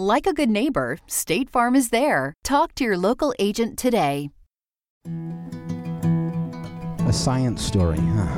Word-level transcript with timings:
Like 0.00 0.26
a 0.26 0.32
good 0.32 0.48
neighbor, 0.48 0.96
State 1.06 1.50
Farm 1.50 1.76
is 1.76 1.90
there. 1.90 2.32
Talk 2.42 2.74
to 2.76 2.84
your 2.84 2.96
local 2.96 3.34
agent 3.38 3.78
today. 3.78 4.30
A 5.06 7.12
science 7.12 7.62
story, 7.62 7.98
huh? 7.98 8.34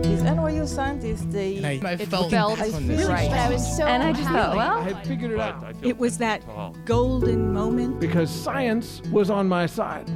These 0.00 0.22
NYU 0.22 0.66
scientists, 0.66 1.26
they 1.28 1.58
And 1.58 1.66
I, 1.66 1.90
I 1.90 1.92
it 1.92 2.08
felt, 2.08 2.30
felt 2.30 2.58
this 2.58 2.72
one 2.72 2.88
right. 3.06 3.28
But 3.28 3.38
I 3.38 3.50
was 3.50 3.76
so 3.76 3.84
and 3.84 4.02
I 4.02 4.14
just 4.14 4.30
thought, 4.30 4.56
well, 4.56 4.78
I 4.78 4.84
had 4.84 5.06
figured 5.06 5.32
it 5.32 5.40
out 5.40 5.62
It 5.82 5.98
was 5.98 6.16
that 6.16 6.42
golden 6.86 7.52
moment. 7.52 8.00
because 8.00 8.30
science 8.30 9.02
was 9.12 9.28
on 9.28 9.46
my 9.46 9.66
side. 9.66 10.10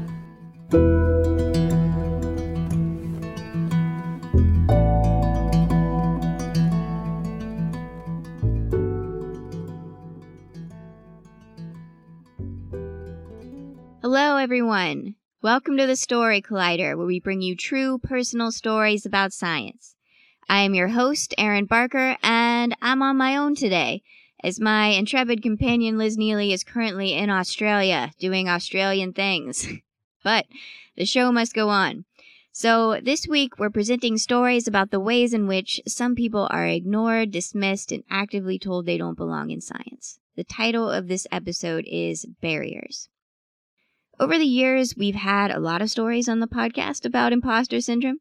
Hello, 14.01 14.37
everyone. 14.37 15.17
Welcome 15.43 15.77
to 15.77 15.85
the 15.85 15.97
Story 15.97 16.41
Collider, 16.41 16.97
where 16.97 17.05
we 17.05 17.19
bring 17.19 17.43
you 17.43 17.57
true 17.57 17.99
personal 17.99 18.53
stories 18.53 19.05
about 19.05 19.33
science. 19.33 19.97
I 20.49 20.61
am 20.61 20.73
your 20.73 20.87
host, 20.87 21.35
Erin 21.37 21.65
Barker, 21.65 22.17
and 22.23 22.77
I'm 22.81 23.03
on 23.03 23.17
my 23.17 23.37
own 23.37 23.57
today, 23.57 24.03
as 24.45 24.61
my 24.61 24.87
intrepid 24.87 25.43
companion 25.43 25.99
Liz 25.99 26.17
Neely 26.17 26.53
is 26.53 26.63
currently 26.63 27.13
in 27.13 27.29
Australia 27.29 28.13
doing 28.21 28.49
Australian 28.49 29.15
things. 29.15 29.67
but 30.23 30.47
the 30.97 31.05
show 31.05 31.33
must 31.33 31.53
go 31.53 31.69
on. 31.69 32.05
So, 32.53 33.01
this 33.03 33.27
week 33.27 33.59
we're 33.59 33.69
presenting 33.69 34.17
stories 34.17 34.69
about 34.69 34.93
the 34.93 35.01
ways 35.01 35.35
in 35.35 35.49
which 35.49 35.81
some 35.89 36.15
people 36.15 36.47
are 36.53 36.69
ignored, 36.69 37.33
dismissed, 37.33 37.91
and 37.91 38.05
actively 38.09 38.61
told 38.61 38.87
they 38.87 38.97
don't 38.97 39.19
belong 39.19 39.51
in 39.51 39.61
science. 39.61 40.21
The 40.37 40.45
title 40.45 40.89
of 40.89 41.09
this 41.09 41.27
episode 41.33 41.85
is 41.89 42.27
Barriers. 42.41 43.09
Over 44.21 44.37
the 44.37 44.45
years, 44.45 44.97
we've 44.97 45.15
had 45.15 45.53
a 45.53 45.61
lot 45.61 45.81
of 45.81 45.91
stories 45.91 46.29
on 46.29 46.41
the 46.41 46.49
podcast 46.49 47.05
about 47.05 47.33
imposter 47.33 47.81
syndrome. 47.81 48.19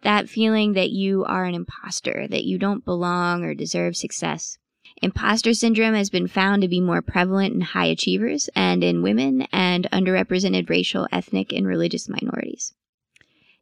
That 0.00 0.26
feeling 0.26 0.72
that 0.72 0.88
you 0.88 1.22
are 1.26 1.44
an 1.44 1.54
imposter, 1.54 2.26
that 2.28 2.44
you 2.44 2.56
don't 2.56 2.82
belong 2.82 3.44
or 3.44 3.52
deserve 3.52 3.94
success. 3.94 4.56
Imposter 5.02 5.52
syndrome 5.52 5.92
has 5.92 6.08
been 6.08 6.28
found 6.28 6.62
to 6.62 6.68
be 6.68 6.80
more 6.80 7.02
prevalent 7.02 7.52
in 7.52 7.60
high 7.60 7.86
achievers 7.86 8.48
and 8.56 8.82
in 8.82 9.02
women 9.02 9.42
and 9.52 9.86
underrepresented 9.92 10.70
racial, 10.70 11.06
ethnic, 11.12 11.52
and 11.52 11.66
religious 11.66 12.08
minorities. 12.08 12.72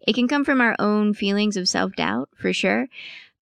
It 0.06 0.14
can 0.14 0.28
come 0.28 0.44
from 0.44 0.60
our 0.60 0.76
own 0.78 1.14
feelings 1.14 1.56
of 1.56 1.68
self 1.68 1.96
doubt, 1.96 2.28
for 2.36 2.52
sure, 2.52 2.86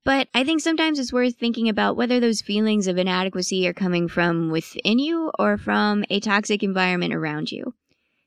but 0.03 0.29
I 0.33 0.45
think 0.45 0.63
sometimes 0.63 0.99
it's 0.99 1.13
worth 1.13 1.37
thinking 1.37 1.69
about 1.69 1.97
whether 1.97 2.21
those 2.21 2.41
feelings 2.41 2.87
of 2.87 2.97
inadequacy 2.97 3.69
are 3.69 3.75
coming 3.75 4.09
from 4.09 4.49
within 4.49 4.99
you 4.99 5.31
or 5.39 5.59
from 5.59 6.07
a 6.09 6.21
toxic 6.21 6.63
environment 6.63 7.13
around 7.13 7.53
you 7.53 7.75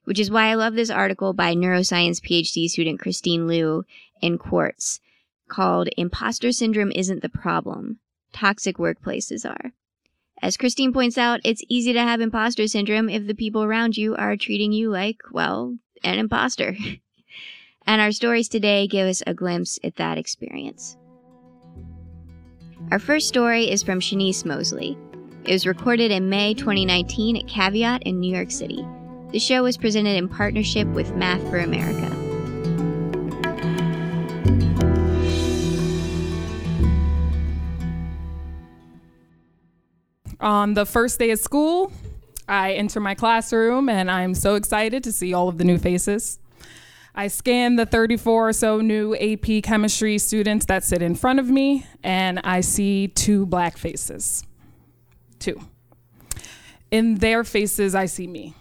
which 0.08 0.22
is 0.22 0.32
why 0.32 0.48
I 0.48 0.54
love 0.54 0.76
this 0.76 0.90
article 0.90 1.34
by 1.34 1.54
neuroscience 1.54 2.22
PhD 2.22 2.70
student 2.70 2.98
Christine 2.98 3.46
Liu 3.46 3.84
in 4.22 4.38
Quartz 4.38 5.02
called 5.50 5.90
Imposter 5.98 6.54
Syndrome 6.54 6.94
Isn't 6.96 7.22
the 7.22 7.28
Problem. 7.28 8.00
Toxic 8.32 8.78
Workplaces 8.78 9.46
Are. 9.46 9.74
As 10.42 10.56
Christine 10.56 10.94
points 10.94 11.18
out, 11.18 11.42
it's 11.44 11.62
easy 11.68 11.92
to 11.92 12.00
have 12.00 12.22
imposter 12.22 12.70
syndrome 12.70 13.10
if 13.10 13.28
the 13.28 13.36
people 13.36 13.64
around 13.64 13.98
you 13.98 14.16
are 14.16 14.38
treating 14.38 14.72
you 14.72 14.90
like, 14.90 15.18
well, 15.34 15.76
an 16.06 16.20
imposter. 16.20 16.78
and 17.86 18.00
our 18.00 18.14
stories 18.14 18.48
today 18.48 18.88
give 18.88 19.10
us 19.10 19.22
a 19.28 19.34
glimpse 19.34 19.78
at 19.84 19.98
that 19.98 20.18
experience. 20.18 20.96
Our 22.92 23.00
first 23.00 23.28
story 23.28 23.70
is 23.70 23.84
from 23.84 24.00
Shaniece 24.00 24.46
Mosley. 24.46 24.98
It 25.44 25.52
was 25.52 25.68
recorded 25.68 26.12
in 26.12 26.30
May 26.30 26.54
2019 26.54 27.36
at 27.36 27.48
Caveat 27.50 28.04
in 28.04 28.22
New 28.22 28.34
York 28.34 28.52
City. 28.52 28.88
The 29.32 29.40
show 29.40 29.64
was 29.64 29.78
presented 29.78 30.16
in 30.16 30.30
partnership 30.30 30.88
with 30.88 31.14
Math 31.16 31.42
for 31.50 31.58
America. 31.58 32.06
On 40.40 40.76
the 40.76 40.86
first 40.86 41.20
day 41.20 41.32
of 41.32 41.40
school, 41.40 41.92
I 42.48 42.74
enter 42.74 43.02
my 43.02 43.16
classroom 43.16 43.90
and 43.90 44.10
I'm 44.10 44.34
so 44.34 44.56
excited 44.56 45.04
to 45.04 45.12
see 45.12 45.34
all 45.34 45.50
of 45.50 45.58
the 45.58 45.66
new 45.66 45.78
faces. 45.78 46.40
I 47.14 47.28
scan 47.28 47.76
the 47.76 47.86
34 47.86 48.50
or 48.50 48.54
so 48.54 48.80
new 48.80 49.16
AP 49.16 49.64
chemistry 49.64 50.20
students 50.20 50.68
that 50.68 50.84
sit 50.84 51.02
in 51.02 51.16
front 51.16 51.40
of 51.40 51.50
me, 51.50 51.84
and 52.04 52.40
I 52.44 52.62
see 52.62 53.08
two 53.08 53.48
black 53.48 53.76
faces. 53.76 54.44
Two. 55.40 55.60
In 56.92 57.16
their 57.16 57.44
faces, 57.44 57.96
I 57.96 58.06
see 58.06 58.28
me. 58.28 58.54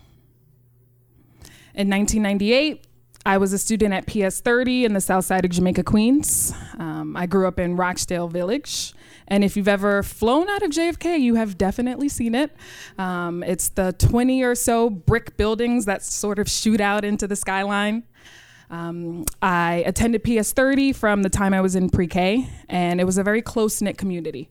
In 1.77 1.91
1998, 1.91 2.87
I 3.27 3.37
was 3.37 3.53
a 3.53 3.59
student 3.59 3.93
at 3.93 4.07
PS 4.07 4.41
30 4.41 4.87
in 4.87 4.95
the 4.95 5.01
south 5.01 5.27
side 5.27 5.45
of 5.45 5.51
Jamaica, 5.51 5.83
Queens. 5.83 6.55
Um, 6.79 7.15
I 7.15 7.27
grew 7.27 7.47
up 7.47 7.59
in 7.59 7.77
Rochdale 7.77 8.29
Village. 8.29 8.95
And 9.29 9.45
if 9.45 9.59
you've 9.59 9.69
ever 9.69 10.03
flown 10.03 10.49
out 10.49 10.63
of 10.63 10.71
JFK, 10.71 11.21
you 11.21 11.35
have 11.35 11.59
definitely 11.59 12.09
seen 12.09 12.35
it. 12.35 12.51
Um, 12.97 13.43
it's 13.43 13.69
the 13.69 13.95
20 13.99 14.43
or 14.43 14.55
so 14.55 14.89
brick 14.89 15.37
buildings 15.37 15.85
that 15.85 16.03
sort 16.03 16.39
of 16.39 16.49
shoot 16.49 16.81
out 16.81 17.05
into 17.05 17.27
the 17.27 17.37
skyline. 17.37 18.05
Um, 18.71 19.27
I 19.43 19.85
attended 19.85 20.25
PS 20.25 20.53
30 20.53 20.95
from 20.95 21.25
the 21.25 21.29
time 21.29 21.53
I 21.53 21.61
was 21.61 21.77
in 21.77 21.91
pre 21.91 22.07
K, 22.07 22.49
and 22.71 23.03
it 23.03 23.05
was 23.05 23.19
a 23.19 23.23
very 23.23 23.43
close 23.43 23.83
knit 23.83 23.99
community. 23.99 24.49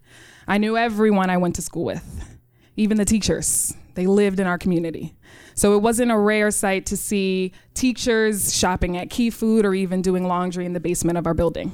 I 0.47 0.59
knew 0.59 0.77
everyone 0.77 1.31
I 1.31 1.37
went 1.37 1.55
to 1.55 1.63
school 1.63 1.85
with, 1.85 2.37
even 2.75 2.97
the 2.97 3.05
teachers. 3.05 3.73
They 3.95 4.07
lived 4.07 4.39
in 4.39 4.47
our 4.47 4.57
community. 4.57 5.15
So 5.55 5.75
it 5.75 5.81
wasn't 5.81 6.11
a 6.11 6.17
rare 6.17 6.51
sight 6.51 6.85
to 6.87 6.97
see 6.97 7.53
teachers 7.73 8.53
shopping 8.53 8.97
at 8.97 9.09
Key 9.09 9.29
Food 9.29 9.65
or 9.65 9.73
even 9.73 10.01
doing 10.01 10.27
laundry 10.27 10.65
in 10.65 10.73
the 10.73 10.79
basement 10.79 11.17
of 11.17 11.25
our 11.25 11.33
building. 11.33 11.71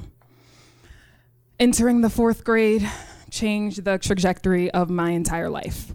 Entering 1.58 2.00
the 2.00 2.10
fourth 2.10 2.44
grade 2.44 2.88
changed 3.30 3.84
the 3.84 3.98
trajectory 3.98 4.70
of 4.70 4.88
my 4.90 5.10
entire 5.10 5.50
life. 5.50 5.92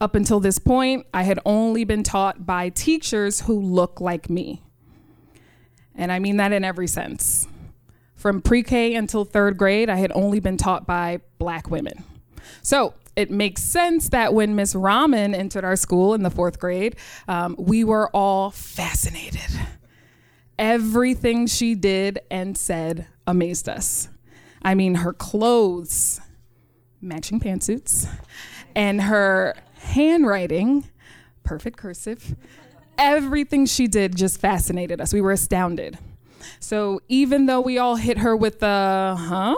Up 0.00 0.14
until 0.14 0.40
this 0.40 0.58
point, 0.58 1.06
I 1.14 1.22
had 1.22 1.40
only 1.46 1.84
been 1.84 2.02
taught 2.02 2.44
by 2.44 2.68
teachers 2.68 3.42
who 3.42 3.58
look 3.58 4.00
like 4.00 4.28
me. 4.28 4.62
And 5.94 6.12
I 6.12 6.18
mean 6.18 6.36
that 6.36 6.52
in 6.52 6.64
every 6.64 6.86
sense. 6.86 7.48
From 8.14 8.42
pre 8.42 8.62
K 8.62 8.94
until 8.94 9.24
third 9.24 9.56
grade, 9.56 9.88
I 9.88 9.96
had 9.96 10.12
only 10.14 10.40
been 10.40 10.56
taught 10.56 10.86
by 10.86 11.20
black 11.38 11.70
women. 11.70 12.04
So 12.62 12.94
it 13.16 13.30
makes 13.30 13.62
sense 13.62 14.10
that 14.10 14.34
when 14.34 14.54
Miss 14.54 14.74
Rahman 14.74 15.34
entered 15.34 15.64
our 15.64 15.76
school 15.76 16.12
in 16.14 16.22
the 16.22 16.30
fourth 16.30 16.58
grade, 16.58 16.96
um, 17.26 17.56
we 17.58 17.82
were 17.82 18.10
all 18.10 18.50
fascinated. 18.50 19.58
Everything 20.58 21.46
she 21.46 21.74
did 21.74 22.20
and 22.30 22.56
said 22.56 23.06
amazed 23.26 23.68
us. 23.68 24.08
I 24.62 24.74
mean, 24.74 24.96
her 24.96 25.12
clothes, 25.12 26.20
matching 27.00 27.40
pantsuits, 27.40 28.06
and 28.74 29.02
her 29.02 29.54
handwriting, 29.78 30.88
perfect 31.42 31.78
cursive, 31.78 32.36
everything 32.98 33.64
she 33.66 33.86
did 33.86 34.16
just 34.16 34.40
fascinated 34.40 35.00
us. 35.00 35.12
We 35.14 35.20
were 35.20 35.32
astounded. 35.32 35.98
So 36.60 37.00
even 37.08 37.46
though 37.46 37.60
we 37.60 37.78
all 37.78 37.96
hit 37.96 38.18
her 38.18 38.36
with 38.36 38.60
the, 38.60 39.16
huh? 39.18 39.54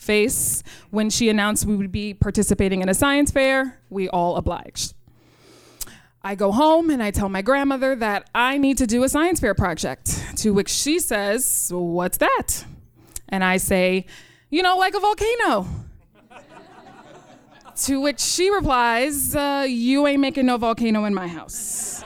Face 0.00 0.62
when 0.90 1.10
she 1.10 1.28
announced 1.28 1.66
we 1.66 1.76
would 1.76 1.92
be 1.92 2.14
participating 2.14 2.82
in 2.82 2.88
a 2.88 2.94
science 2.94 3.30
fair, 3.30 3.78
we 3.90 4.08
all 4.08 4.36
obliged. 4.36 4.94
I 6.22 6.34
go 6.34 6.52
home 6.52 6.90
and 6.90 7.02
I 7.02 7.10
tell 7.10 7.28
my 7.28 7.42
grandmother 7.42 7.94
that 7.96 8.28
I 8.34 8.58
need 8.58 8.78
to 8.78 8.86
do 8.86 9.04
a 9.04 9.08
science 9.08 9.40
fair 9.40 9.54
project, 9.54 10.22
to 10.38 10.52
which 10.52 10.68
she 10.68 10.98
says, 10.98 11.70
What's 11.74 12.18
that? 12.18 12.64
And 13.28 13.42
I 13.42 13.56
say, 13.56 14.06
You 14.50 14.62
know, 14.62 14.76
like 14.76 14.94
a 14.94 15.00
volcano. 15.00 15.66
to 17.84 18.00
which 18.00 18.20
she 18.20 18.50
replies, 18.50 19.34
uh, 19.34 19.64
You 19.66 20.06
ain't 20.06 20.20
making 20.20 20.46
no 20.46 20.58
volcano 20.58 21.06
in 21.06 21.14
my 21.14 21.26
house. 21.26 22.04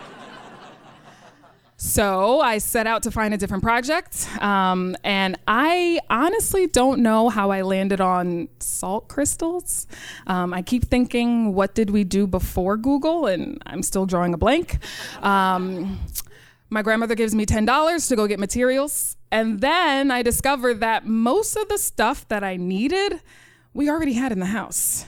So 1.85 2.41
I 2.41 2.59
set 2.59 2.87
out 2.87 3.03
to 3.03 3.11
find 3.11 3.35
a 3.35 3.37
different 3.37 3.63
project, 3.63 4.27
um, 4.41 4.97
and 5.05 5.39
I 5.47 6.01
honestly 6.09 6.67
don't 6.67 7.03
know 7.03 7.29
how 7.29 7.51
I 7.51 7.61
landed 7.61 8.01
on 8.01 8.49
salt 8.59 9.09
crystals. 9.09 9.87
Um, 10.27 10.55
I 10.55 10.63
keep 10.63 10.87
thinking, 10.87 11.53
what 11.53 11.75
did 11.75 11.91
we 11.91 12.03
do 12.03 12.27
before 12.27 12.79
Google? 12.79 13.27
And 13.27 13.63
I'm 13.67 13.83
still 13.83 14.07
drawing 14.07 14.33
a 14.33 14.39
blank. 14.39 14.79
Um, 15.23 16.01
my 16.71 16.81
grandmother 16.81 17.15
gives 17.15 17.35
me 17.35 17.45
$10 17.45 18.09
to 18.09 18.17
go 18.17 18.27
get 18.27 18.41
materials, 18.41 19.19
and 19.31 19.61
then 19.61 20.11
I 20.11 20.23
discovered 20.23 20.81
that 20.81 21.07
most 21.07 21.55
of 21.55 21.69
the 21.69 21.77
stuff 21.77 22.27
that 22.29 22.43
I 22.43 22.57
needed, 22.57 23.21
we 23.75 23.91
already 23.91 24.15
had 24.15 24.33
in 24.33 24.41
the 24.41 24.47
house. 24.47 25.05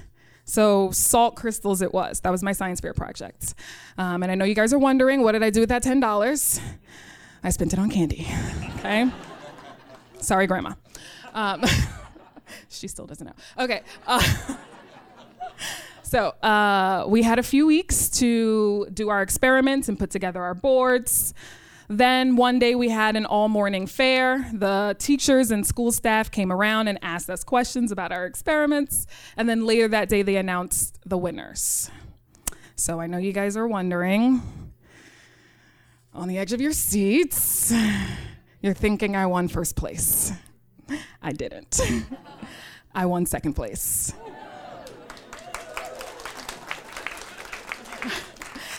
So 0.46 0.93
salt 0.93 1.34
crystals 1.34 1.82
it 1.82 1.93
was. 1.93 2.20
That 2.20 2.31
was 2.31 2.43
my 2.43 2.52
science 2.52 2.81
fair 2.81 2.94
project. 2.94 3.54
Um, 3.98 4.22
and 4.22 4.31
I 4.31 4.37
know 4.37 4.44
you 4.44 4.54
guys 4.54 4.72
are 4.72 4.78
wondering, 4.78 5.22
what 5.22 5.32
did 5.32 5.43
I 5.43 5.50
do 5.50 5.60
with 5.60 5.69
that 5.70 5.82
$10? 5.82 6.60
I 7.43 7.50
spent 7.50 7.72
it 7.72 7.78
on 7.81 7.90
candy, 7.90 8.26
okay? 8.78 9.10
Sorry, 10.20 10.46
Grandma. 10.46 10.75
Um, 11.34 11.64
she 12.69 12.87
still 12.87 13.06
doesn't 13.06 13.26
know. 13.26 13.34
Okay. 13.58 13.82
Uh, 14.06 14.22
so 16.04 16.28
uh, 16.43 17.04
we 17.08 17.22
had 17.22 17.40
a 17.40 17.42
few 17.42 17.66
weeks 17.66 18.08
to 18.10 18.87
do 18.94 19.08
our 19.08 19.22
experiments 19.22 19.88
and 19.88 19.99
put 19.99 20.10
together 20.10 20.42
our 20.42 20.54
boards. 20.54 21.34
Then 21.88 22.36
one 22.36 22.58
day 22.58 22.74
we 22.74 22.88
had 22.88 23.16
an 23.16 23.26
all 23.26 23.48
morning 23.48 23.86
fair. 23.86 24.50
The 24.52 24.96
teachers 24.98 25.50
and 25.50 25.66
school 25.66 25.92
staff 25.92 26.30
came 26.30 26.50
around 26.50 26.88
and 26.88 26.98
asked 27.02 27.30
us 27.30 27.44
questions 27.44 27.92
about 27.92 28.10
our 28.12 28.26
experiments. 28.26 29.06
And 29.36 29.48
then 29.48 29.64
later 29.64 29.86
that 29.88 30.08
day 30.08 30.22
they 30.22 30.36
announced 30.36 30.98
the 31.06 31.16
winners. 31.16 31.90
So 32.74 33.00
I 33.00 33.06
know 33.06 33.18
you 33.18 33.32
guys 33.32 33.56
are 33.56 33.68
wondering 33.68 34.42
on 36.12 36.28
the 36.28 36.38
edge 36.38 36.52
of 36.52 36.60
your 36.60 36.72
seats, 36.72 37.72
you're 38.62 38.74
thinking 38.74 39.14
I 39.14 39.26
won 39.26 39.48
first 39.48 39.76
place. 39.76 40.32
I 41.22 41.32
didn't. 41.32 41.80
I 42.94 43.06
won 43.06 43.26
second 43.26 43.52
place. 43.52 44.14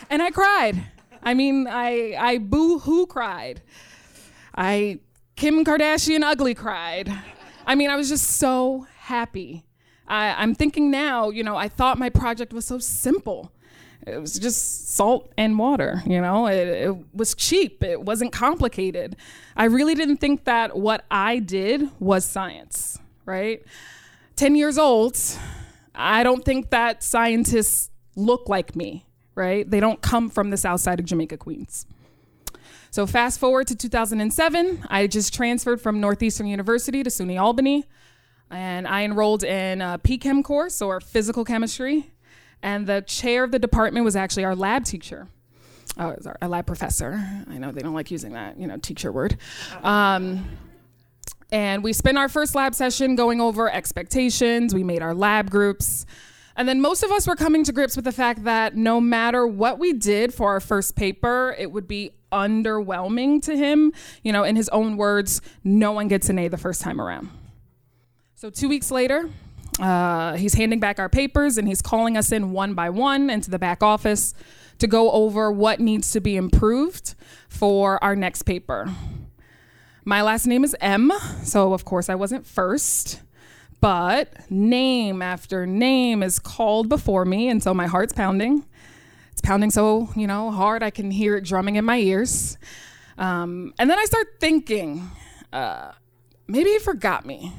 and 0.09 0.21
I 0.21 0.31
cried. 0.31 0.83
I 1.27 1.33
mean, 1.33 1.67
I 1.67 2.15
I 2.17 2.37
boo 2.37 2.79
hoo 2.79 3.05
cried. 3.05 3.61
I 4.55 4.99
Kim 5.35 5.65
Kardashian 5.65 6.23
ugly 6.23 6.55
cried. 6.55 7.11
I 7.65 7.75
mean, 7.75 7.89
I 7.89 7.97
was 7.97 8.07
just 8.07 8.37
so 8.37 8.87
happy. 8.99 9.65
I, 10.07 10.41
I'm 10.41 10.55
thinking 10.55 10.89
now, 10.89 11.29
you 11.29 11.43
know, 11.43 11.57
I 11.57 11.67
thought 11.67 11.97
my 11.97 12.09
project 12.09 12.53
was 12.53 12.65
so 12.65 12.79
simple. 12.79 13.51
It 14.05 14.21
was 14.21 14.39
just 14.39 14.95
salt 14.95 15.33
and 15.37 15.59
water, 15.59 16.01
you 16.05 16.21
know, 16.21 16.47
it, 16.47 16.65
it 16.65 16.95
was 17.13 17.35
cheap, 17.35 17.83
it 17.83 18.03
wasn't 18.03 18.31
complicated. 18.31 19.17
I 19.57 19.65
really 19.65 19.95
didn't 19.95 20.17
think 20.17 20.45
that 20.45 20.77
what 20.77 21.03
I 21.11 21.39
did 21.39 21.89
was 21.99 22.23
science, 22.23 22.99
right? 23.25 23.61
10 24.37 24.55
years 24.55 24.77
old, 24.77 25.19
I 25.93 26.23
don't 26.23 26.45
think 26.45 26.69
that 26.69 27.03
scientists 27.03 27.89
look 28.15 28.47
like 28.47 28.77
me 28.77 29.06
right? 29.37 29.69
They 29.69 29.79
don't 29.79 30.01
come 30.01 30.29
from 30.29 30.49
the 30.49 30.57
south 30.57 30.81
side 30.81 30.99
of 30.99 31.05
Jamaica, 31.05 31.37
Queens. 31.37 31.85
So 32.89 33.05
fast 33.05 33.39
forward 33.39 33.67
to 33.67 33.75
2007, 33.75 34.85
I 34.89 35.07
just 35.07 35.33
transferred 35.33 35.81
from 35.81 35.99
Northeastern 35.99 36.47
University 36.47 37.03
to 37.03 37.09
SUNY 37.09 37.39
Albany, 37.39 37.85
and 38.49 38.87
I 38.87 39.03
enrolled 39.03 39.43
in 39.43 39.81
a 39.81 39.99
PChem 39.99 40.43
course 40.43 40.81
or 40.81 40.99
physical 40.99 41.45
chemistry, 41.45 42.11
and 42.63 42.87
the 42.87 43.01
chair 43.01 43.43
of 43.43 43.51
the 43.51 43.59
department 43.59 44.03
was 44.03 44.15
actually 44.15 44.45
our 44.45 44.55
lab 44.55 44.85
teacher. 44.85 45.27
Oh, 45.99 46.09
it 46.09 46.25
our 46.41 46.47
lab 46.47 46.65
professor. 46.65 47.23
I 47.49 47.57
know 47.57 47.71
they 47.71 47.81
don't 47.81 47.93
like 47.93 48.11
using 48.11 48.33
that, 48.33 48.59
you 48.59 48.67
know, 48.67 48.77
teacher 48.77 49.11
word. 49.11 49.37
Um, 49.83 50.45
and 51.51 51.83
we 51.83 51.93
spent 51.93 52.17
our 52.17 52.29
first 52.29 52.55
lab 52.55 52.75
session 52.75 53.15
going 53.15 53.41
over 53.41 53.71
expectations. 53.71 54.73
We 54.73 54.83
made 54.83 55.01
our 55.01 55.13
lab 55.13 55.49
groups. 55.49 56.05
And 56.57 56.67
then 56.67 56.81
most 56.81 57.03
of 57.03 57.11
us 57.11 57.27
were 57.27 57.35
coming 57.35 57.63
to 57.65 57.71
grips 57.71 57.95
with 57.95 58.03
the 58.03 58.11
fact 58.11 58.43
that 58.45 58.75
no 58.75 58.99
matter 58.99 59.45
what 59.45 59.77
we 59.77 59.93
did 59.93 60.33
for 60.33 60.49
our 60.49 60.59
first 60.59 60.95
paper, 60.95 61.55
it 61.57 61.71
would 61.71 61.87
be 61.87 62.11
underwhelming 62.31 63.43
to 63.43 63.55
him. 63.55 63.93
You 64.23 64.33
know, 64.33 64.43
in 64.43 64.55
his 64.55 64.67
own 64.69 64.97
words, 64.97 65.39
no 65.63 65.91
one 65.91 66.07
gets 66.07 66.29
an 66.29 66.39
A 66.39 66.47
the 66.47 66.57
first 66.57 66.81
time 66.81 66.99
around. 66.99 67.29
So 68.33 68.49
two 68.49 68.67
weeks 68.67 68.89
later, 68.89 69.29
uh, 69.79 70.33
he's 70.33 70.55
handing 70.55 70.79
back 70.79 70.97
our 70.97 71.09
papers 71.09 71.59
and 71.59 71.67
he's 71.67 71.83
calling 71.83 72.17
us 72.17 72.31
in 72.31 72.51
one 72.51 72.73
by 72.73 72.89
one 72.89 73.29
into 73.29 73.51
the 73.51 73.59
back 73.59 73.83
office 73.83 74.33
to 74.79 74.87
go 74.87 75.11
over 75.11 75.51
what 75.51 75.79
needs 75.79 76.11
to 76.11 76.19
be 76.19 76.35
improved 76.35 77.13
for 77.49 78.03
our 78.03 78.15
next 78.15 78.43
paper. 78.43 78.91
My 80.05 80.23
last 80.23 80.47
name 80.47 80.63
is 80.63 80.75
M, 80.81 81.11
so 81.43 81.73
of 81.73 81.85
course 81.85 82.09
I 82.09 82.15
wasn't 82.15 82.47
first. 82.47 83.21
But 83.79 84.49
name 84.49 85.21
after 85.21 85.67
name 85.67 86.23
is 86.23 86.39
called 86.39 86.89
before 86.89 87.25
me, 87.25 87.49
and 87.49 87.61
so 87.61 87.73
my 87.73 87.85
heart's 87.85 88.13
pounding. 88.13 88.65
It's 89.31 89.41
pounding 89.41 89.69
so, 89.69 90.09
you 90.15 90.25
know, 90.25 90.49
hard 90.49 90.81
I 90.81 90.89
can 90.89 91.11
hear 91.11 91.35
it 91.35 91.43
drumming 91.43 91.75
in 91.75 91.85
my 91.85 91.97
ears. 91.97 92.57
Um, 93.19 93.73
and 93.77 93.89
then 93.89 93.99
I 93.99 94.05
start 94.05 94.27
thinking, 94.39 95.09
uh, 95.53 95.91
maybe 96.47 96.71
he 96.71 96.79
forgot 96.79 97.25
me. 97.25 97.53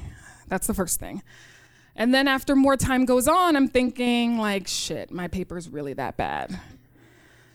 That's 0.47 0.67
the 0.67 0.73
first 0.73 0.99
thing. 0.99 1.23
And 1.95 2.13
then 2.13 2.27
after 2.27 2.55
more 2.55 2.75
time 2.75 3.05
goes 3.05 3.27
on, 3.27 3.55
I'm 3.55 3.67
thinking, 3.67 4.37
like, 4.37 4.67
shit, 4.67 5.11
my 5.11 5.27
paper's 5.29 5.69
really 5.69 5.93
that 5.93 6.17
bad. 6.17 6.59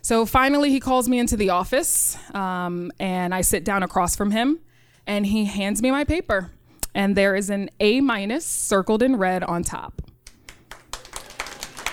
So 0.01 0.27
finally, 0.27 0.71
he 0.71 0.81
calls 0.81 1.09
me 1.09 1.19
into 1.19 1.37
the 1.37 1.51
office, 1.51 2.17
um, 2.35 2.93
and 2.99 3.35
I 3.35 3.43
sit 3.43 3.65
down 3.65 3.83
across 3.83 4.17
from 4.17 4.31
him, 4.31 4.59
and 5.07 5.27
he 5.27 5.45
hands 5.47 5.83
me 5.83 5.91
my 5.91 6.05
paper 6.05 6.51
and 6.95 7.17
there 7.17 7.35
is 7.35 7.51
an 7.51 7.71
A 7.81 8.01
minus 8.01 8.47
circled 8.47 9.03
in 9.03 9.17
red 9.17 9.43
on 9.43 9.63
top. 9.63 10.03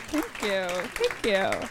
Thank 0.10 0.42
you. 0.44 0.68
Thank 0.68 1.26
you. 1.26 1.68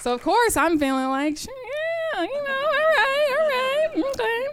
So 0.00 0.14
of 0.14 0.22
course 0.22 0.56
I'm 0.56 0.78
feeling 0.78 1.08
like, 1.08 1.44
yeah, 1.44 2.22
you 2.22 2.28
know, 2.28 2.54
all 2.54 2.72
right, 2.72 3.36
all 3.38 3.48
right, 3.48 4.04
okay. 4.14 4.46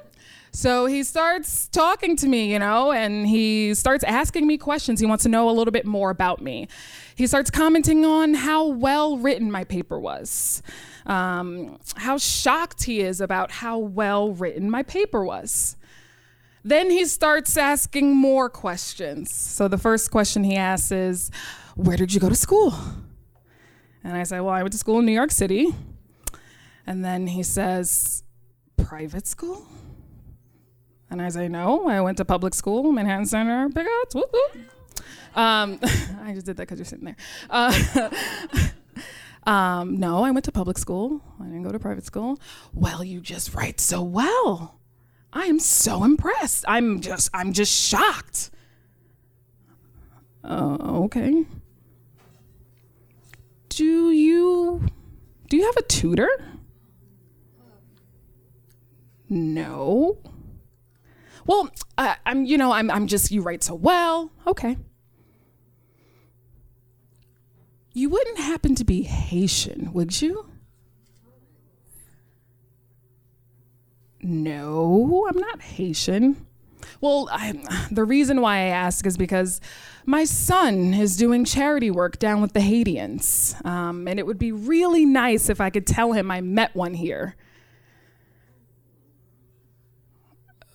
So 0.51 0.85
he 0.85 1.03
starts 1.03 1.67
talking 1.67 2.15
to 2.15 2.27
me, 2.27 2.51
you 2.51 2.59
know, 2.59 2.93
and 2.93 3.27
he 3.27 3.73
starts 3.73 4.05
asking 4.05 4.47
me 4.47 4.57
questions. 4.57 5.01
He 5.01 5.05
wants 5.05 5.23
to 5.23 5.29
know 5.29 5.49
a 5.49 5.51
little 5.51 5.71
bit 5.71 5.85
more 5.85 6.09
about 6.09 6.41
me. 6.41 6.69
He 7.15 7.27
starts 7.27 7.51
commenting 7.51 8.05
on 8.05 8.33
how 8.33 8.65
well 8.65 9.17
written 9.17 9.51
my 9.51 9.65
paper 9.65 9.99
was, 9.99 10.63
um, 11.05 11.77
how 11.97 12.17
shocked 12.17 12.83
he 12.83 13.01
is 13.01 13.19
about 13.19 13.51
how 13.51 13.77
well 13.77 14.31
written 14.31 14.69
my 14.69 14.81
paper 14.81 15.25
was. 15.25 15.75
Then 16.65 16.89
he 16.89 17.05
starts 17.05 17.57
asking 17.57 18.15
more 18.15 18.49
questions. 18.49 19.31
So 19.31 19.67
the 19.67 19.77
first 19.77 20.09
question 20.09 20.43
he 20.43 20.55
asks 20.55 20.91
is, 20.91 21.29
Where 21.75 21.95
did 21.95 22.11
you 22.11 22.19
go 22.19 22.27
to 22.27 22.35
school? 22.35 22.73
And 24.03 24.17
I 24.17 24.23
say, 24.23 24.39
Well, 24.39 24.49
I 24.49 24.63
went 24.63 24.71
to 24.71 24.79
school 24.79 24.97
in 24.97 25.05
New 25.05 25.11
York 25.11 25.29
City. 25.29 25.75
And 26.87 27.05
then 27.05 27.27
he 27.27 27.43
says, 27.43 28.23
Private 28.77 29.27
school? 29.27 29.67
And 31.11 31.21
I 31.21 31.29
say, 31.29 31.47
No, 31.47 31.87
I 31.87 32.01
went 32.01 32.17
to 32.17 32.25
public 32.25 32.55
school, 32.55 32.91
Manhattan 32.91 33.27
Center, 33.27 33.69
Big 33.69 33.85
whoop, 34.15 34.33
whoop. 34.33 34.57
Um, 35.35 35.79
I 36.23 36.33
just 36.33 36.47
did 36.47 36.57
that 36.57 36.63
because 36.63 36.79
you're 36.79 36.85
sitting 36.85 37.05
there. 37.05 37.17
Uh, 37.47 38.09
um, 39.43 39.99
no, 39.99 40.23
I 40.23 40.31
went 40.31 40.45
to 40.45 40.51
public 40.51 40.79
school. 40.79 41.21
I 41.39 41.43
didn't 41.43 41.61
go 41.61 41.71
to 41.71 41.77
private 41.77 42.05
school. 42.05 42.39
Well, 42.73 43.03
you 43.03 43.21
just 43.21 43.53
write 43.53 43.79
so 43.79 44.01
well. 44.01 44.79
I 45.35 45.47
am 45.47 45.59
so 45.59 46.05
impressed. 46.05 46.63
I'm 46.65 47.01
just 47.01 47.29
I'm 47.33 47.51
just 47.51 47.71
shocked. 47.71 48.51
Uh, 50.41 50.77
okay. 51.03 51.45
Do 53.67 54.11
you 54.11 54.87
do 55.49 55.57
you 55.57 55.65
have 55.65 55.75
a 55.75 55.81
tutor? 55.81 56.29
No. 59.27 60.19
Well, 61.45 61.69
uh, 61.97 62.15
I'm 62.25 62.45
you 62.45 62.57
know 62.57 62.71
I'm 62.71 62.89
I'm 62.89 63.05
just 63.05 63.29
you 63.29 63.41
write 63.41 63.61
so 63.61 63.75
well. 63.75 64.31
Okay. 64.47 64.77
You 67.91 68.09
wouldn't 68.09 68.39
happen 68.39 68.75
to 68.75 68.85
be 68.85 69.03
Haitian, 69.03 69.91
would 69.93 70.21
you? 70.21 70.49
No, 74.27 75.27
I'm 75.29 75.37
not 75.37 75.61
Haitian. 75.61 76.47
Well, 76.99 77.29
I, 77.31 77.53
the 77.91 78.03
reason 78.03 78.41
why 78.41 78.55
I 78.55 78.65
ask 78.69 79.05
is 79.05 79.17
because 79.17 79.61
my 80.07 80.23
son 80.23 80.95
is 80.95 81.15
doing 81.15 81.45
charity 81.45 81.91
work 81.91 82.17
down 82.17 82.41
with 82.41 82.53
the 82.53 82.61
Haitians, 82.61 83.55
um, 83.63 84.07
and 84.07 84.19
it 84.19 84.25
would 84.25 84.39
be 84.39 84.51
really 84.51 85.05
nice 85.05 85.47
if 85.47 85.61
I 85.61 85.69
could 85.69 85.85
tell 85.85 86.13
him 86.13 86.31
I 86.31 86.41
met 86.41 86.75
one 86.75 86.95
here. 86.95 87.35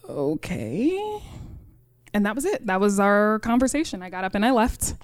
Okay. 0.08 1.20
And 2.14 2.26
that 2.26 2.36
was 2.36 2.44
it. 2.44 2.66
That 2.66 2.80
was 2.80 3.00
our 3.00 3.40
conversation. 3.40 4.00
I 4.00 4.10
got 4.10 4.22
up 4.22 4.36
and 4.36 4.46
I 4.46 4.52
left. 4.52 4.94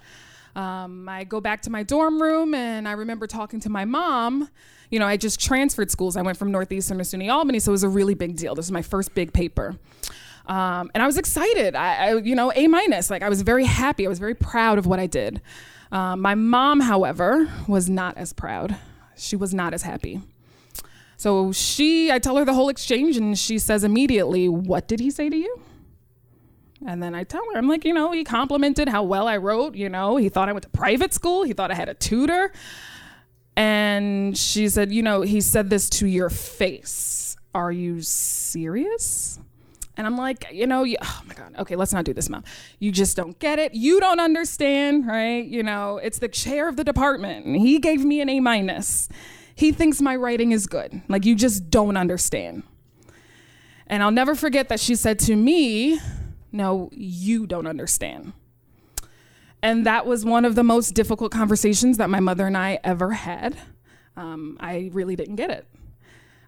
Um, 0.57 1.07
I 1.07 1.25
go 1.25 1.41
back 1.41 1.61
to 1.63 1.71
my 1.71 1.83
dorm 1.83 2.21
room 2.21 2.55
and 2.55 2.89
I 2.89 2.93
remember 2.93 3.27
talking 3.27 3.61
to 3.61 3.69
my 3.69 3.85
mom. 3.85 4.49
You 4.91 4.99
know, 4.99 5.07
I 5.07 5.19
just 5.19 5.39
transferred 5.39 5.91
schools. 5.91 6.17
I 6.17 6.23
went 6.23 6.39
from 6.39 6.51
Northeastern 6.51 6.97
to 6.99 7.05
SUNY 7.05 7.31
Albany, 7.31 7.59
so 7.59 7.71
it 7.71 7.73
was 7.73 7.83
a 7.83 7.89
really 7.89 8.15
big 8.15 8.37
deal. 8.37 8.55
This 8.55 8.65
was 8.67 8.73
my 8.73 8.83
first 8.83 9.15
big 9.15 9.33
paper. 9.35 9.77
Um, 10.47 10.91
and 10.95 11.03
I 11.03 11.07
was 11.07 11.19
excited. 11.19 11.75
I, 11.75 12.07
I, 12.07 12.15
you 12.17 12.35
know, 12.35 12.53
A 12.55 12.69
minus. 12.69 13.11
Like 13.11 13.23
I 13.23 13.29
was 13.29 13.43
very 13.43 13.65
happy. 13.65 14.07
I 14.07 14.09
was 14.09 14.19
very 14.19 14.35
proud 14.35 14.79
of 14.79 14.87
what 14.87 14.99
I 14.99 15.07
did. 15.07 15.43
Um, 15.93 16.21
my 16.21 16.35
mom, 16.35 16.81
however, 16.81 17.49
was 17.69 17.91
not 17.91 18.17
as 18.17 18.33
proud. 18.33 18.77
She 19.17 19.37
was 19.37 19.53
not 19.53 19.75
as 19.75 19.83
happy. 19.83 20.23
So 21.19 21.53
she, 21.53 22.11
I 22.11 22.19
tell 22.19 22.37
her 22.37 22.45
the 22.45 22.55
whole 22.55 22.69
exchange, 22.69 23.17
and 23.17 23.39
she 23.39 23.59
says 23.59 23.85
immediately, 23.85 24.49
"What 24.49 24.87
did 24.89 25.01
he 25.01 25.11
say 25.11 25.31
to 25.31 25.37
you?" 25.37 25.61
And 26.87 27.03
then 27.03 27.15
I 27.17 27.25
tell 27.25 27.43
her, 27.53 27.59
I'm 27.59 27.69
like, 27.69 27.85
you 27.85 27.93
know, 27.93 28.13
he 28.13 28.23
complimented 28.23 28.89
how 28.89 29.03
well 29.03 29.27
I 29.27 29.39
wrote. 29.39 29.75
You 29.75 29.89
know, 29.89 30.17
he 30.17 30.29
thought 30.29 30.49
I 30.49 30.53
went 30.53 30.63
to 30.63 30.69
private 30.71 31.13
school. 31.13 31.43
He 31.43 31.53
thought 31.53 31.73
I 31.73 31.75
had 31.75 31.89
a 31.89 31.95
tutor. 31.95 32.53
And 33.57 34.39
she 34.39 34.69
said, 34.69 34.93
you 34.93 35.03
know, 35.03 35.23
he 35.23 35.41
said 35.41 35.69
this 35.69 35.91
to 35.91 36.07
your 36.07 36.31
face. 36.31 37.37
Are 37.55 37.73
you 37.73 38.03
serious? 38.03 39.41
And 39.97 40.07
I'm 40.07 40.17
like, 40.17 40.47
you 40.53 40.67
know, 40.67 40.85
you, 40.85 40.99
oh 41.03 41.23
my 41.27 41.35
God, 41.35 41.55
okay, 41.59 41.75
let's 41.75 41.93
not 41.93 42.05
do 42.05 42.13
this, 42.13 42.29
mom. 42.29 42.45
You 42.79 42.93
just 42.93 43.17
don't 43.17 43.39
get 43.39 43.59
it. 43.59 43.75
You 43.75 43.99
don't 43.99 44.21
understand, 44.21 45.07
right? 45.07 45.45
You 45.45 45.63
know, 45.63 45.97
it's 45.97 46.19
the 46.19 46.29
chair 46.29 46.69
of 46.69 46.77
the 46.77 46.85
department. 46.85 47.47
He 47.57 47.79
gave 47.79 48.05
me 48.05 48.21
an 48.21 48.29
A 48.29 48.41
minus. 48.41 49.09
He 49.55 49.73
thinks 49.73 50.03
my 50.03 50.15
writing 50.15 50.53
is 50.53 50.67
good. 50.67 51.01
Like, 51.09 51.25
you 51.25 51.35
just 51.35 51.71
don't 51.71 51.97
understand. 51.97 52.63
And 53.87 54.03
I'll 54.03 54.11
never 54.11 54.35
forget 54.35 54.69
that 54.69 54.81
she 54.81 54.95
said 54.95 55.19
to 55.21 55.35
me, 55.35 55.99
No, 56.57 56.89
you 56.93 57.47
don't 57.47 57.67
understand. 57.67 58.33
And 59.61 59.85
that 59.85 60.07
was 60.07 60.25
one 60.25 60.47
of 60.47 60.55
the 60.55 60.63
most 60.63 60.93
difficult 60.93 61.31
conversations 61.31 61.99
that 61.99 62.09
my 62.09 62.19
mother 62.19 62.47
and 62.47 62.57
I 62.57 62.79
ever 62.83 63.13
had. 63.13 63.59
Um, 64.17 64.57
I 64.59 64.89
really 64.95 65.17
didn't 65.17 65.37
get 65.37 65.51
it. 65.51 65.67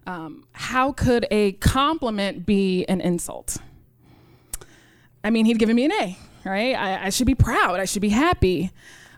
Um, 0.07 0.45
how 0.53 0.93
could 0.93 1.27
a 1.29 1.51
compliment 1.51 2.47
be 2.47 2.85
an 2.85 3.01
insult? 3.01 3.57
I 5.23 5.29
mean, 5.29 5.45
he'd 5.45 5.59
given 5.59 5.75
me 5.75 5.85
an 5.85 5.91
A, 5.91 6.17
right? 6.43 6.73
I, 6.73 7.05
I 7.05 7.09
should 7.09 7.27
be 7.27 7.35
proud. 7.35 7.79
I 7.79 7.85
should 7.85 8.01
be 8.01 8.09
happy. 8.09 8.71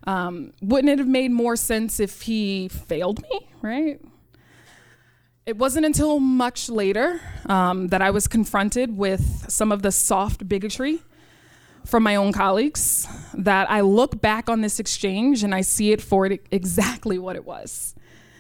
Um, 0.06 0.52
wouldn't 0.62 0.90
it 0.90 1.00
have 1.00 1.08
made 1.08 1.32
more 1.32 1.56
sense 1.56 2.02
if 2.02 2.24
he 2.24 2.68
failed 2.68 3.22
me, 3.22 3.48
right? 3.62 4.02
It 5.46 5.58
wasn't 5.58 5.88
until 5.88 6.20
much 6.20 6.70
later 6.70 7.20
um, 7.48 7.88
that 7.88 8.02
I 8.02 8.12
was 8.12 8.28
confronted 8.28 8.96
with 8.96 9.50
some 9.50 9.72
of 9.72 9.82
the 9.82 9.92
soft 9.92 10.48
bigotry 10.48 11.02
from 11.86 12.04
my 12.04 12.16
own 12.16 12.32
colleagues 12.32 13.08
that 13.34 13.70
I 13.70 13.82
look 13.82 14.22
back 14.22 14.50
on 14.50 14.62
this 14.62 14.80
exchange 14.80 15.44
and 15.44 15.56
I 15.56 15.62
see 15.62 15.92
it 15.92 16.02
for 16.02 16.28
it 16.28 16.46
exactly 16.52 17.18
what 17.18 17.36
it 17.36 17.44
was. 17.44 17.96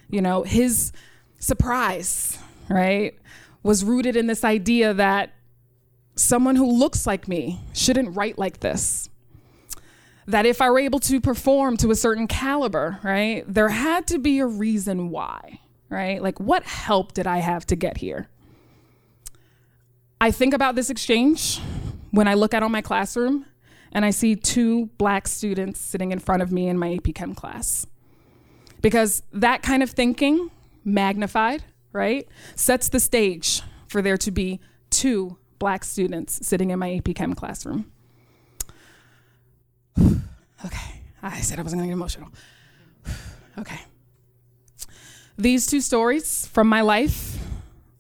You 0.10 0.22
know, 0.22 0.44
his 0.44 0.92
surprise, 1.40 2.38
right, 2.70 3.18
was 3.64 3.84
rooted 3.84 4.16
in 4.16 4.28
this 4.28 4.44
idea 4.44 4.94
that 4.94 5.34
someone 6.16 6.56
who 6.56 6.72
looks 6.72 7.08
like 7.08 7.28
me 7.28 7.62
shouldn't 7.74 8.16
write 8.16 8.38
like 8.38 8.60
this. 8.60 9.10
That 10.28 10.46
if 10.46 10.62
I 10.62 10.70
were 10.70 10.80
able 10.80 11.00
to 11.00 11.20
perform 11.20 11.78
to 11.78 11.90
a 11.90 11.96
certain 11.96 12.28
caliber, 12.28 13.00
right, 13.02 13.44
there 13.48 13.70
had 13.70 14.06
to 14.08 14.20
be 14.20 14.38
a 14.38 14.46
reason 14.46 15.10
why, 15.10 15.62
right? 15.92 16.24
Like, 16.24 16.40
what 16.40 16.64
help 16.64 17.12
did 17.12 17.28
I 17.28 17.38
have 17.38 17.68
to 17.68 17.76
get 17.76 17.98
here? 17.98 18.28
I 20.20 20.32
think 20.32 20.54
about 20.54 20.76
this 20.76 20.90
exchange 20.90 21.60
when 22.12 22.28
I 22.28 22.34
look 22.34 22.54
out 22.54 22.64
on 22.64 22.72
my 22.72 22.82
classroom 22.82 23.46
and 23.92 24.06
I 24.06 24.12
see 24.12 24.36
two 24.36 24.88
black 24.98 25.28
students 25.28 25.80
sitting 25.80 26.12
in 26.12 26.20
front 26.20 26.42
of 26.42 26.52
me 26.52 26.68
in 26.68 26.80
my 26.80 26.96
AP 26.96 27.14
Chem 27.14 27.36
class. 27.36 27.86
Because 28.82 29.22
that 29.34 29.62
kind 29.62 29.84
of 29.84 29.92
thinking, 29.92 30.50
magnified, 30.86 31.64
right, 31.92 32.28
sets 32.56 32.90
the 32.90 33.00
stage 33.00 33.62
for 33.88 34.02
there 34.02 34.18
to 34.18 34.32
be 34.32 34.62
two 34.90 35.38
black 35.60 35.84
students 35.84 36.46
sitting 36.48 36.72
in 36.72 36.80
my 36.80 36.96
AP 36.96 37.14
Chem 37.16 37.34
classroom. 37.34 37.92
okay, 40.66 41.02
I 41.22 41.42
said 41.42 41.60
I 41.60 41.64
wasn't 41.64 41.82
gonna 41.82 41.90
get 41.90 41.94
emotional. 41.94 42.30
okay. 43.60 43.80
These 45.42 45.66
two 45.66 45.82
stories 45.82 46.46
from 46.46 46.68
my 46.68 46.82
life, 46.82 47.40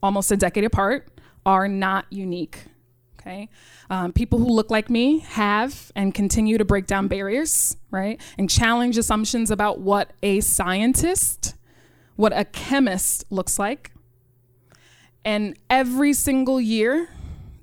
almost 0.03 0.31
a 0.31 0.37
decade 0.37 0.63
apart, 0.63 1.07
are 1.43 1.67
not 1.67 2.05
unique. 2.11 2.65
Okay. 3.19 3.49
Um, 3.89 4.13
people 4.13 4.37
who 4.37 4.45
look 4.45 4.69
like 4.69 4.91
me 4.91 5.21
have 5.21 5.91
and 5.95 6.13
continue 6.13 6.59
to 6.59 6.65
break 6.65 6.85
down 6.85 7.07
barriers, 7.07 7.75
right? 7.89 8.21
And 8.37 8.47
challenge 8.47 8.95
assumptions 8.95 9.49
about 9.49 9.79
what 9.79 10.13
a 10.21 10.41
scientist, 10.41 11.55
what 12.15 12.31
a 12.31 12.45
chemist 12.45 13.25
looks 13.31 13.57
like. 13.57 13.91
And 15.25 15.57
every 15.67 16.13
single 16.13 16.61
year, 16.61 17.09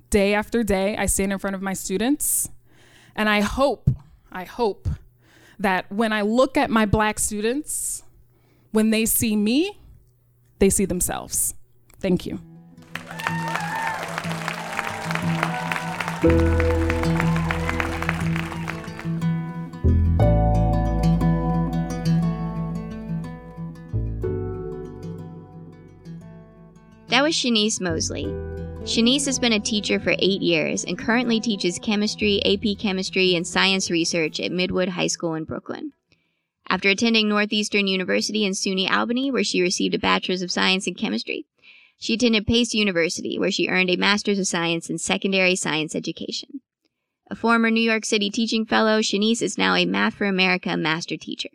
day 0.09 0.33
after 0.33 0.61
day, 0.61 0.97
I 0.97 1.05
stand 1.05 1.31
in 1.31 1.39
front 1.39 1.55
of 1.55 1.61
my 1.61 1.73
students 1.73 2.49
and 3.15 3.29
I 3.29 3.39
hope, 3.39 3.89
I 4.29 4.43
hope 4.43 4.89
that 5.57 5.89
when 5.89 6.11
I 6.11 6.23
look 6.23 6.57
at 6.57 6.69
my 6.69 6.85
black 6.85 7.17
students, 7.17 8.03
when 8.71 8.89
they 8.91 9.05
see 9.05 9.35
me, 9.35 9.79
they 10.59 10.69
see 10.69 10.85
themselves. 10.85 11.55
Thank 11.99 12.25
you. 12.25 12.39
That 27.09 27.23
was 27.23 27.33
Shaniece 27.33 27.81
Mosley. 27.81 28.25
Shaniece 28.83 29.25
has 29.25 29.39
been 29.39 29.53
a 29.53 29.59
teacher 29.59 29.99
for 29.99 30.15
eight 30.19 30.41
years 30.41 30.83
and 30.83 30.97
currently 30.97 31.39
teaches 31.39 31.79
chemistry, 31.79 32.41
AP 32.45 32.77
chemistry, 32.79 33.35
and 33.35 33.45
science 33.45 33.89
research 33.89 34.39
at 34.39 34.51
Midwood 34.51 34.89
High 34.89 35.07
School 35.07 35.33
in 35.33 35.43
Brooklyn. 35.43 35.91
After 36.71 36.89
attending 36.89 37.27
Northeastern 37.27 37.87
University 37.87 38.45
in 38.45 38.53
SUNY 38.53 38.87
Albany, 38.89 39.31
where 39.31 39.43
she 39.43 39.59
received 39.61 39.95
a 39.95 39.99
Bachelor's 39.99 40.43
of 40.43 40.51
Science 40.51 40.85
in 40.85 40.93
Chemistry, 40.93 41.45
she 41.97 42.13
attended 42.13 42.45
Pace 42.45 42.75
University, 42.75 43.39
where 43.39 43.49
she 43.49 43.67
earned 43.67 43.89
a 43.89 43.95
Master's 43.95 44.37
of 44.37 44.47
Science 44.47 44.87
in 44.87 44.99
Secondary 44.99 45.55
Science 45.55 45.95
Education. 45.95 46.61
A 47.31 47.35
former 47.35 47.71
New 47.71 47.81
York 47.81 48.05
City 48.05 48.29
teaching 48.29 48.65
fellow, 48.65 49.01
Shaniece 49.01 49.41
is 49.41 49.57
now 49.57 49.73
a 49.73 49.85
Math 49.85 50.13
for 50.13 50.25
America 50.25 50.77
master 50.77 51.17
teacher. 51.17 51.49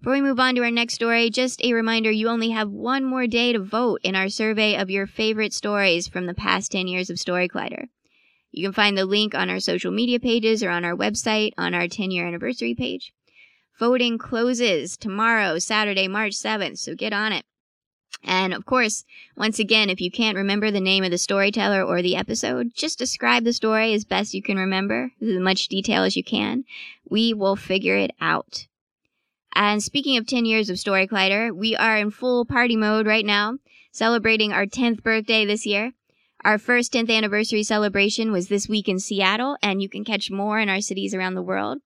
Before 0.00 0.14
we 0.14 0.20
move 0.22 0.40
on 0.40 0.54
to 0.54 0.62
our 0.62 0.70
next 0.70 0.94
story, 0.94 1.28
just 1.28 1.62
a 1.62 1.74
reminder 1.74 2.10
you 2.10 2.28
only 2.28 2.50
have 2.50 2.70
one 2.70 3.04
more 3.04 3.26
day 3.26 3.52
to 3.52 3.58
vote 3.58 4.00
in 4.02 4.14
our 4.14 4.28
survey 4.28 4.76
of 4.76 4.90
your 4.90 5.06
favorite 5.06 5.52
stories 5.52 6.08
from 6.08 6.24
the 6.24 6.34
past 6.34 6.72
10 6.72 6.88
years 6.88 7.10
of 7.10 7.18
Story 7.18 7.48
Collider. 7.48 7.88
You 8.50 8.64
can 8.64 8.72
find 8.72 8.96
the 8.96 9.04
link 9.04 9.34
on 9.34 9.50
our 9.50 9.60
social 9.60 9.92
media 9.92 10.20
pages 10.20 10.62
or 10.62 10.70
on 10.70 10.84
our 10.84 10.96
website 10.96 11.52
on 11.58 11.74
our 11.74 11.86
10 11.86 12.10
year 12.10 12.26
anniversary 12.26 12.74
page. 12.74 13.12
Voting 13.78 14.16
closes 14.16 14.96
tomorrow, 14.96 15.58
Saturday, 15.58 16.08
March 16.08 16.32
7th, 16.32 16.78
so 16.78 16.94
get 16.94 17.12
on 17.12 17.32
it. 17.32 17.44
And 18.24 18.54
of 18.54 18.64
course, 18.64 19.04
once 19.36 19.58
again, 19.58 19.90
if 19.90 20.00
you 20.00 20.10
can't 20.10 20.36
remember 20.36 20.70
the 20.70 20.80
name 20.80 21.04
of 21.04 21.10
the 21.10 21.18
storyteller 21.18 21.82
or 21.82 22.00
the 22.00 22.16
episode, 22.16 22.72
just 22.74 22.98
describe 22.98 23.44
the 23.44 23.52
story 23.52 23.92
as 23.92 24.04
best 24.04 24.32
you 24.32 24.42
can 24.42 24.56
remember, 24.56 25.12
as 25.20 25.38
much 25.38 25.68
detail 25.68 26.02
as 26.02 26.16
you 26.16 26.24
can. 26.24 26.64
We 27.08 27.34
will 27.34 27.56
figure 27.56 27.96
it 27.96 28.12
out. 28.20 28.66
And 29.54 29.82
speaking 29.82 30.16
of 30.16 30.26
10 30.26 30.44
years 30.44 30.70
of 30.70 30.78
Story 30.78 31.06
Collider, 31.06 31.54
we 31.54 31.76
are 31.76 31.96
in 31.96 32.10
full 32.10 32.44
party 32.44 32.76
mode 32.76 33.06
right 33.06 33.24
now, 33.24 33.58
celebrating 33.92 34.52
our 34.52 34.66
10th 34.66 35.02
birthday 35.02 35.44
this 35.44 35.66
year. 35.66 35.92
Our 36.44 36.58
first 36.58 36.92
10th 36.92 37.10
anniversary 37.10 37.62
celebration 37.62 38.32
was 38.32 38.48
this 38.48 38.68
week 38.68 38.88
in 38.88 38.98
Seattle, 38.98 39.56
and 39.62 39.82
you 39.82 39.88
can 39.88 40.04
catch 40.04 40.30
more 40.30 40.58
in 40.58 40.68
our 40.68 40.80
cities 40.80 41.14
around 41.14 41.34
the 41.34 41.42
world. 41.42 41.78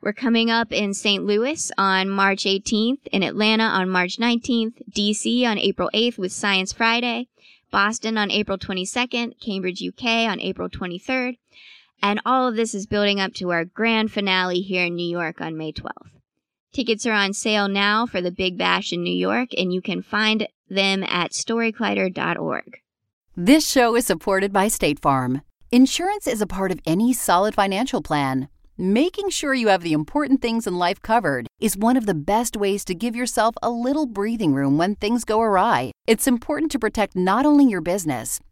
We're 0.00 0.12
coming 0.12 0.48
up 0.48 0.72
in 0.72 0.94
St. 0.94 1.24
Louis 1.24 1.72
on 1.76 2.08
March 2.08 2.44
18th, 2.44 3.06
in 3.08 3.24
Atlanta 3.24 3.64
on 3.64 3.90
March 3.90 4.16
19th, 4.16 4.80
DC 4.92 5.44
on 5.44 5.58
April 5.58 5.90
8th 5.92 6.18
with 6.18 6.30
Science 6.30 6.72
Friday, 6.72 7.26
Boston 7.72 8.16
on 8.16 8.30
April 8.30 8.56
22nd, 8.58 9.40
Cambridge, 9.40 9.82
UK 9.82 10.30
on 10.30 10.40
April 10.40 10.68
23rd, 10.68 11.38
and 12.00 12.20
all 12.24 12.46
of 12.46 12.54
this 12.54 12.74
is 12.74 12.86
building 12.86 13.18
up 13.18 13.34
to 13.34 13.50
our 13.50 13.64
grand 13.64 14.12
finale 14.12 14.60
here 14.60 14.84
in 14.84 14.94
New 14.94 15.10
York 15.10 15.40
on 15.40 15.58
May 15.58 15.72
12th. 15.72 16.12
Tickets 16.72 17.04
are 17.04 17.12
on 17.12 17.32
sale 17.32 17.66
now 17.66 18.06
for 18.06 18.20
the 18.20 18.30
Big 18.30 18.56
Bash 18.56 18.92
in 18.92 19.02
New 19.02 19.14
York, 19.14 19.48
and 19.58 19.72
you 19.72 19.82
can 19.82 20.02
find 20.02 20.46
them 20.70 21.02
at 21.02 21.32
storycollider.org. 21.32 22.80
This 23.36 23.68
show 23.68 23.96
is 23.96 24.06
supported 24.06 24.52
by 24.52 24.68
State 24.68 25.00
Farm. 25.00 25.42
Insurance 25.72 26.28
is 26.28 26.40
a 26.40 26.46
part 26.46 26.70
of 26.70 26.80
any 26.86 27.12
solid 27.12 27.54
financial 27.54 28.00
plan. 28.00 28.48
Making 28.80 29.30
sure 29.30 29.54
you 29.54 29.66
have 29.66 29.82
the 29.82 29.92
important 29.92 30.40
things 30.40 30.64
in 30.64 30.78
life 30.78 31.02
covered 31.02 31.48
is 31.60 31.76
one 31.76 31.96
of 31.96 32.06
the 32.06 32.14
best 32.14 32.56
ways 32.56 32.84
to 32.84 32.94
give 32.94 33.16
yourself 33.16 33.56
a 33.60 33.70
little 33.70 34.06
breathing 34.06 34.54
room 34.54 34.78
when 34.78 34.94
things 34.94 35.24
go 35.24 35.40
awry. 35.40 35.90
It's 36.06 36.28
important 36.28 36.70
to 36.70 36.78
protect 36.78 37.16
not 37.16 37.44
only 37.44 37.64
your 37.64 37.80
business, 37.80 38.38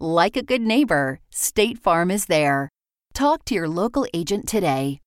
Like 0.00 0.36
a 0.36 0.42
good 0.42 0.60
neighbor, 0.60 1.20
State 1.30 1.78
Farm 1.78 2.10
is 2.10 2.26
there. 2.26 2.68
Talk 3.12 3.44
to 3.44 3.54
your 3.54 3.68
local 3.68 4.08
agent 4.12 4.48
today. 4.48 5.00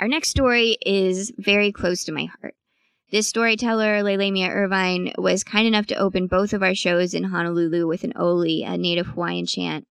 Our 0.00 0.08
next 0.08 0.30
story 0.30 0.76
is 0.84 1.32
very 1.38 1.70
close 1.70 2.02
to 2.04 2.12
my 2.12 2.24
heart. 2.24 2.54
This 3.12 3.28
storyteller, 3.28 4.02
Lelemia 4.02 4.50
Irvine, 4.50 5.12
was 5.16 5.44
kind 5.44 5.68
enough 5.68 5.86
to 5.86 5.94
open 5.94 6.26
both 6.26 6.52
of 6.52 6.64
our 6.64 6.74
shows 6.74 7.14
in 7.14 7.24
Honolulu 7.24 7.86
with 7.86 8.02
an 8.02 8.12
Oli, 8.16 8.64
a 8.64 8.76
native 8.76 9.06
Hawaiian 9.06 9.46
chant. 9.46 9.86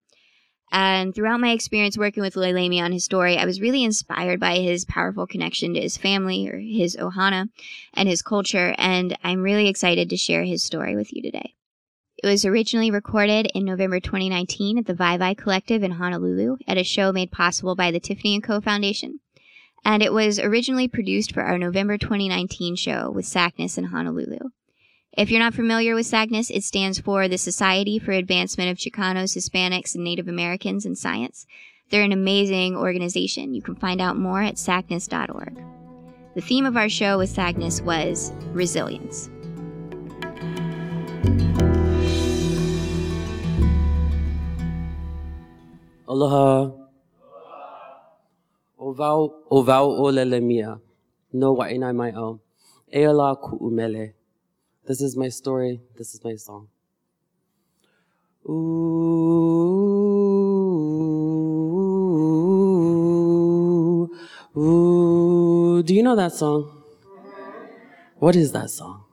And 0.69 1.15
throughout 1.15 1.39
my 1.39 1.51
experience 1.51 1.97
working 1.97 2.23
with 2.23 2.35
Lelemia 2.35 2.83
on 2.83 2.91
his 2.91 3.05
story, 3.05 3.37
I 3.37 3.45
was 3.45 3.61
really 3.61 3.85
inspired 3.85 4.41
by 4.41 4.57
his 4.57 4.83
powerful 4.83 5.25
connection 5.25 5.73
to 5.73 5.79
his 5.79 5.95
family, 5.95 6.49
or 6.49 6.59
his 6.59 6.97
ohana, 6.97 7.47
and 7.93 8.09
his 8.09 8.21
culture, 8.21 8.75
and 8.77 9.17
I'm 9.23 9.41
really 9.41 9.69
excited 9.69 10.09
to 10.09 10.17
share 10.17 10.43
his 10.43 10.63
story 10.63 10.97
with 10.97 11.13
you 11.13 11.21
today. 11.21 11.53
It 12.23 12.27
was 12.27 12.45
originally 12.45 12.91
recorded 12.91 13.49
in 13.53 13.65
November 13.65 13.99
2019 13.99 14.77
at 14.79 14.85
the 14.85 14.93
Vai 14.93 15.35
Collective 15.35 15.83
in 15.83 15.91
Honolulu 15.91 16.57
at 16.67 16.77
a 16.77 16.83
show 16.83 17.11
made 17.11 17.31
possible 17.31 17.75
by 17.75 17.91
the 17.91 17.99
Tiffany 17.99 18.39
& 18.41 18.41
Co. 18.41 18.59
Foundation 18.59 19.19
and 19.87 20.03
it 20.03 20.11
was 20.11 20.37
originally 20.37 20.89
produced 20.89 21.33
for 21.33 21.43
our 21.43 21.57
November 21.57 21.97
2019 21.97 22.75
show 22.75 23.09
with 23.09 23.25
SACNAS 23.25 23.77
in 23.77 23.85
Honolulu. 23.85 24.49
If 25.17 25.31
you're 25.31 25.39
not 25.39 25.53
familiar 25.53 25.95
with 25.95 26.05
SACNAS, 26.05 26.51
it 26.51 26.63
stands 26.63 26.99
for 26.99 27.27
the 27.27 27.37
Society 27.37 27.97
for 27.97 28.11
Advancement 28.11 28.69
of 28.69 28.77
Chicanos, 28.77 29.35
Hispanics, 29.35 29.95
and 29.95 30.03
Native 30.03 30.27
Americans 30.27 30.85
in 30.85 30.95
Science. 30.95 31.47
They're 31.89 32.03
an 32.03 32.11
amazing 32.11 32.75
organization. 32.75 33.53
You 33.53 33.61
can 33.61 33.75
find 33.75 34.01
out 34.01 34.17
more 34.17 34.41
at 34.41 34.55
sacnas.org. 34.55 35.57
The 36.35 36.41
theme 36.41 36.65
of 36.65 36.75
our 36.75 36.89
show 36.89 37.17
with 37.17 37.33
SACNAS 37.33 37.81
was 37.81 38.33
resilience. 38.51 39.29
Aloha. 46.07 46.71
O 48.77 48.93
vau, 48.93 49.43
o 49.49 49.61
vau 49.61 49.89
o 49.89 50.09
lele 50.09 50.39
mia. 50.39 50.79
No 51.33 51.55
Wai'anae 51.55 51.93
mai 51.93 52.11
au. 52.11 52.39
Eala 52.93 53.35
ku 53.35 53.57
umele. 53.57 54.13
This 54.87 55.01
is 55.01 55.17
my 55.17 55.27
story. 55.27 55.81
This 55.97 56.13
is 56.13 56.23
my 56.23 56.35
song. 56.35 56.69
Ooh, 58.47 58.57
ooh. 64.55 65.83
Do 65.83 65.93
you 65.93 66.03
know 66.03 66.15
that 66.15 66.31
song? 66.31 66.71
What 68.19 68.37
is 68.37 68.53
that 68.53 68.69
song? 68.69 69.06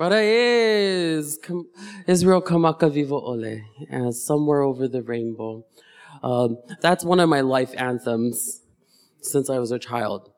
Brother 0.00 0.22
is 0.22 1.38
Israel 2.06 2.40
Kamakawiwo'ole, 2.40 3.60
and 3.90 4.16
somewhere 4.16 4.62
over 4.62 4.88
the 4.88 5.02
rainbow. 5.02 5.66
Um, 6.22 6.56
that's 6.80 7.04
one 7.04 7.20
of 7.20 7.28
my 7.28 7.42
life 7.42 7.74
anthems 7.76 8.62
since 9.20 9.50
I 9.50 9.58
was 9.58 9.72
a 9.72 9.78
child. 9.78 10.30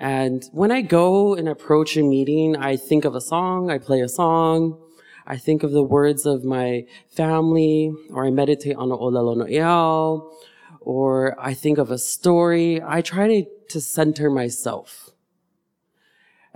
And 0.00 0.42
when 0.50 0.72
I 0.72 0.80
go 0.80 1.34
and 1.34 1.46
approach 1.46 1.98
a 1.98 2.02
meeting, 2.02 2.56
I 2.56 2.78
think 2.78 3.04
of 3.04 3.14
a 3.14 3.20
song, 3.20 3.70
I 3.70 3.76
play 3.76 4.00
a 4.00 4.08
song, 4.08 4.80
I 5.26 5.36
think 5.36 5.62
of 5.62 5.72
the 5.72 5.82
words 5.82 6.24
of 6.24 6.42
my 6.42 6.86
family, 7.10 7.92
or 8.08 8.24
I 8.24 8.30
meditate 8.30 8.76
on 8.76 8.88
the 8.88 8.96
Olelo 8.96 9.36
no'eau, 9.36 10.32
or 10.80 11.36
I 11.38 11.52
think 11.52 11.76
of 11.76 11.90
a 11.90 11.98
story. 11.98 12.80
I 12.82 13.02
try 13.02 13.28
to, 13.28 13.44
to 13.68 13.78
center 13.82 14.30
myself. 14.30 15.10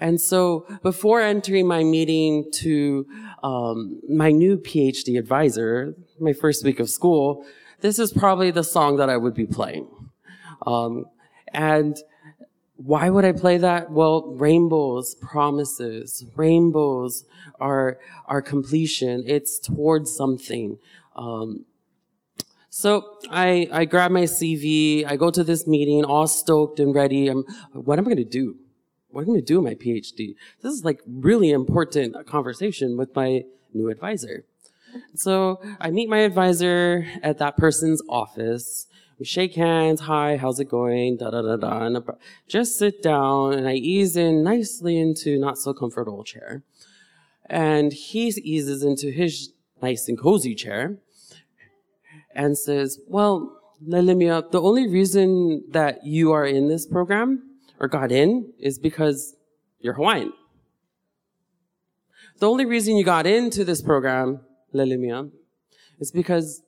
And 0.00 0.20
so 0.20 0.66
before 0.82 1.20
entering 1.20 1.66
my 1.66 1.84
meeting 1.84 2.50
to 2.54 3.06
um, 3.42 4.00
my 4.08 4.30
new 4.30 4.56
PhD 4.56 5.18
advisor, 5.18 5.94
my 6.18 6.32
first 6.32 6.64
week 6.64 6.80
of 6.80 6.88
school, 6.88 7.44
this 7.80 7.98
is 7.98 8.12
probably 8.12 8.50
the 8.50 8.64
song 8.64 8.96
that 8.96 9.10
I 9.10 9.16
would 9.16 9.34
be 9.34 9.46
playing. 9.46 9.88
Um, 10.66 11.06
and 11.52 11.96
why 12.76 13.10
would 13.10 13.26
I 13.26 13.32
play 13.32 13.58
that? 13.58 13.90
Well, 13.90 14.34
rainbows, 14.34 15.14
promises, 15.16 16.24
rainbows 16.34 17.24
are, 17.60 17.98
are 18.26 18.40
completion. 18.40 19.24
It's 19.26 19.58
towards 19.58 20.14
something. 20.16 20.78
Um, 21.14 21.66
so 22.70 23.18
I, 23.30 23.68
I 23.70 23.84
grab 23.84 24.12
my 24.12 24.22
CV. 24.22 25.04
I 25.06 25.16
go 25.16 25.30
to 25.30 25.44
this 25.44 25.66
meeting 25.66 26.04
all 26.04 26.26
stoked 26.26 26.80
and 26.80 26.94
ready. 26.94 27.28
I'm, 27.28 27.44
what 27.72 27.98
am 27.98 28.06
I 28.06 28.14
going 28.14 28.16
to 28.16 28.24
do? 28.24 28.56
What 29.10 29.22
am 29.22 29.24
I 29.24 29.26
going 29.26 29.40
to 29.40 29.44
do 29.44 29.60
with 29.60 29.72
my 29.72 29.74
PhD? 29.74 30.36
This 30.62 30.72
is 30.72 30.84
like 30.84 31.00
really 31.06 31.50
important 31.50 32.26
conversation 32.26 32.96
with 32.96 33.14
my 33.14 33.42
new 33.74 33.88
advisor. 33.88 34.44
So 35.14 35.60
I 35.80 35.90
meet 35.90 36.08
my 36.08 36.18
advisor 36.18 37.06
at 37.22 37.38
that 37.38 37.56
person's 37.56 38.02
office. 38.08 38.86
We 39.18 39.24
shake 39.24 39.54
hands. 39.54 40.02
Hi, 40.02 40.36
how's 40.36 40.60
it 40.60 40.68
going? 40.68 41.16
Da 41.16 41.30
da 41.30 41.42
da 41.42 41.56
da. 41.56 41.86
And 41.86 41.98
just 42.48 42.78
sit 42.78 43.02
down 43.02 43.52
and 43.52 43.68
I 43.68 43.74
ease 43.74 44.16
in 44.16 44.42
nicely 44.42 44.96
into 44.96 45.38
not 45.38 45.58
so 45.58 45.74
comfortable 45.74 46.24
chair. 46.24 46.62
And 47.46 47.92
he 47.92 48.28
eases 48.28 48.82
into 48.84 49.10
his 49.10 49.52
nice 49.82 50.08
and 50.08 50.18
cozy 50.18 50.54
chair 50.54 50.98
and 52.34 52.56
says, 52.56 53.00
well, 53.08 53.56
the 53.80 54.60
only 54.62 54.88
reason 54.88 55.64
that 55.70 56.06
you 56.06 56.32
are 56.32 56.46
in 56.46 56.68
this 56.68 56.86
program 56.86 57.49
or 57.80 57.88
got 57.88 58.12
in 58.12 58.52
is 58.58 58.78
because 58.78 59.34
you're 59.80 59.94
Hawaiian. 59.94 60.32
The 62.38 62.48
only 62.48 62.66
reason 62.66 62.96
you 62.96 63.04
got 63.04 63.26
into 63.26 63.64
this 63.64 63.82
program 63.82 64.40
Lelemia, 64.74 65.30
is 65.98 66.10
because 66.10 66.62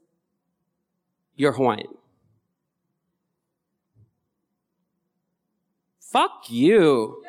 you're 1.36 1.52
Hawaiian. 1.52 1.94
Fuck 6.00 6.50
you. 6.50 7.22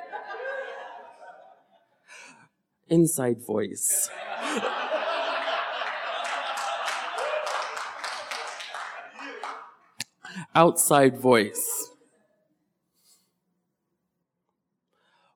Inside 2.90 3.46
voice. 3.46 4.10
Outside 10.56 11.18
voice. 11.18 11.93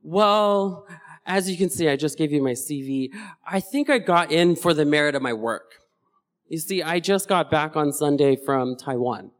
Well, 0.10 0.88
as 1.26 1.52
you 1.52 1.58
can 1.58 1.70
see, 1.70 1.89
I 1.89 1.98
just 1.98 2.17
gave 2.17 2.32
you 2.32 2.41
my 2.41 2.54
CV. 2.54 3.10
I 3.46 3.60
think 3.60 3.89
I 3.89 4.00
got 4.00 4.32
in 4.32 4.56
for 4.56 4.74
the 4.74 4.86
merit 4.86 5.15
of 5.15 5.22
my 5.22 5.34
work. 5.34 5.82
You 6.48 6.60
see, 6.60 6.82
I 6.82 7.02
just 7.02 7.28
got 7.28 7.52
back 7.52 7.76
on 7.76 7.91
Sunday 7.91 8.38
from 8.38 8.78
Taiwan 8.78 9.32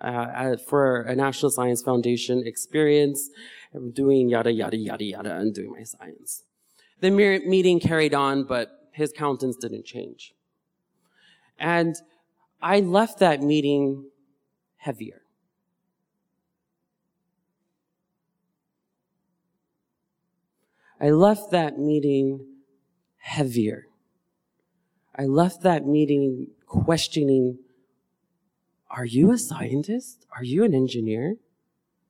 uh, 0.00 0.56
for 0.56 1.02
a 1.02 1.14
National 1.14 1.50
Science 1.50 1.82
Foundation 1.82 2.46
experience. 2.46 3.28
I'm 3.74 3.90
doing 3.90 4.30
yada, 4.30 4.50
yada, 4.50 4.78
yada, 4.78 5.04
yada, 5.04 5.36
and 5.36 5.54
doing 5.54 5.72
my 5.72 5.82
science. 5.82 6.44
The 7.00 7.10
meeting 7.10 7.78
carried 7.78 8.14
on, 8.14 8.44
but 8.44 8.70
his 8.92 9.12
countenance 9.12 9.56
didn't 9.56 9.84
change. 9.84 10.32
And 11.58 11.94
I 12.62 12.80
left 12.80 13.18
that 13.18 13.42
meeting 13.42 14.06
heavier. 14.78 15.20
I 21.00 21.10
left 21.10 21.50
that 21.52 21.78
meeting 21.78 22.46
heavier. 23.16 23.86
I 25.16 25.24
left 25.24 25.62
that 25.62 25.86
meeting 25.86 26.48
questioning, 26.66 27.58
are 28.90 29.06
you 29.06 29.32
a 29.32 29.38
scientist? 29.38 30.26
Are 30.36 30.44
you 30.44 30.62
an 30.64 30.74
engineer? 30.74 31.36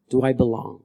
Do 0.09 0.23
I 0.23 0.33
belong? 0.33 0.83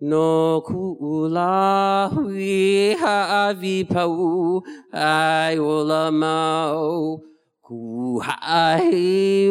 No 0.00 0.62
kuula 0.64 2.08
hui 2.12 2.94
ha'avi 2.94 3.82
pau 3.82 4.62
ai 4.92 5.58
ola 5.58 6.12
mau 6.12 7.20
ku 7.60 8.20
ha'ai 8.20 9.50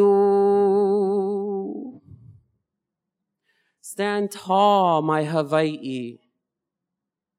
Stand 3.98 4.30
tall, 4.30 5.02
my 5.02 5.24
Hawaii. 5.24 6.20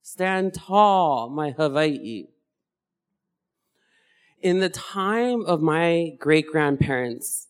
Stand 0.03 0.55
tall, 0.55 1.31
my 1.31 1.53
Hawaii. 1.53 2.25
In 4.43 4.59
the 4.59 4.69
time 4.69 5.47
of 5.47 5.63
my 5.63 6.15
great 6.19 6.49
grandparents 6.49 7.47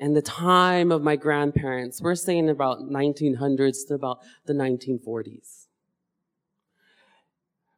and 0.00 0.16
the 0.16 0.20
time 0.20 0.90
of 0.90 1.00
my 1.00 1.14
grandparents, 1.14 2.02
we're 2.02 2.16
saying 2.16 2.48
about 2.48 2.80
1900s 2.80 3.86
to 3.86 3.94
about 3.94 4.18
the 4.46 4.52
1940s. 4.52 5.66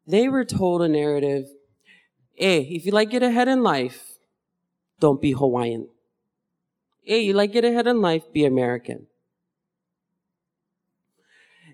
They 0.07 0.27
were 0.27 0.47
told 0.47 0.81
a 0.81 0.89
narrative, 0.89 1.49
hey, 2.33 2.63
if 2.63 2.87
you 2.87 2.93
like 2.93 3.11
get 3.11 3.23
ahead 3.23 3.47
in 3.47 3.63
life, 3.63 4.13
don't 5.01 5.21
be 5.21 5.33
Hawaiian. 5.33 5.91
Hey, 7.03 7.21
you 7.21 7.35
like 7.35 7.53
get 7.53 7.67
ahead 7.67 7.87
in 7.87 8.01
life, 8.01 8.33
be 8.33 8.47
American. 8.47 9.09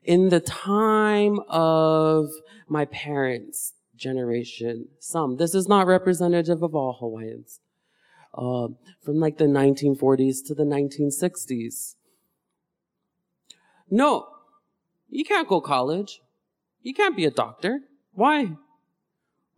In 0.05 0.31
the 0.31 0.41
time 0.41 1.39
of 1.49 2.29
my 2.69 2.87
parents' 2.87 3.75
generation, 3.97 4.89
some, 4.99 5.37
this 5.37 5.55
is 5.55 5.69
not 5.69 5.87
representative 5.87 6.63
of 6.63 6.75
all 6.75 6.97
Hawaiians, 6.99 7.61
uh, 8.35 8.69
from 9.05 9.21
like 9.21 9.39
the 9.39 9.45
1940s 9.45 10.45
to 10.47 10.55
the 10.55 10.65
1960s. 10.65 11.95
No, 13.91 14.27
you 15.09 15.25
can't 15.25 15.47
go 15.47 15.61
college. 15.61 16.21
You 16.83 16.95
can't 16.95 17.17
be 17.17 17.25
a 17.25 17.31
doctor. 17.31 17.81
Why? 18.13 18.57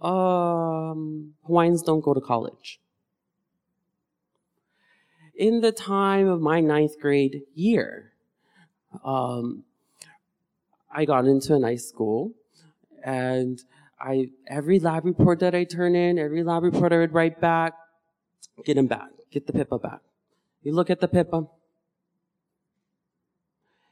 Um, 0.00 1.34
Hawaiians 1.46 1.82
don't 1.82 2.02
go 2.04 2.12
to 2.12 2.20
college. 2.20 2.80
In 5.34 5.62
the 5.62 5.72
time 5.72 6.28
of 6.28 6.40
my 6.40 6.60
ninth 6.60 7.00
grade 7.00 7.42
year, 7.54 8.12
um, 9.04 9.64
I 10.94 11.04
got 11.04 11.26
into 11.26 11.54
a 11.54 11.58
nice 11.58 11.88
school, 11.88 12.32
and 13.04 13.58
I 14.00 14.28
every 14.48 14.78
lab 14.78 15.04
report 15.04 15.40
that 15.40 15.54
I 15.54 15.64
turn 15.64 15.96
in, 15.96 16.18
every 16.18 16.44
lab 16.44 16.62
report 16.62 16.92
I 16.92 16.98
would 16.98 17.12
write 17.12 17.40
back, 17.40 17.74
get 18.64 18.76
him 18.76 18.86
back, 18.86 19.08
get 19.32 19.46
the 19.46 19.52
PIPA 19.52 19.82
back. 19.82 20.00
You 20.62 20.72
look 20.72 20.90
at 20.90 21.00
the 21.00 21.08
PIPA. 21.08 21.48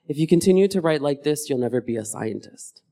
If 0.08 0.18
you 0.18 0.26
continue 0.26 0.68
to 0.68 0.80
write 0.80 1.00
like 1.00 1.22
this, 1.22 1.48
you'll 1.48 1.58
never 1.58 1.80
be 1.80 1.96
a 1.96 2.04
scientist. 2.04 2.82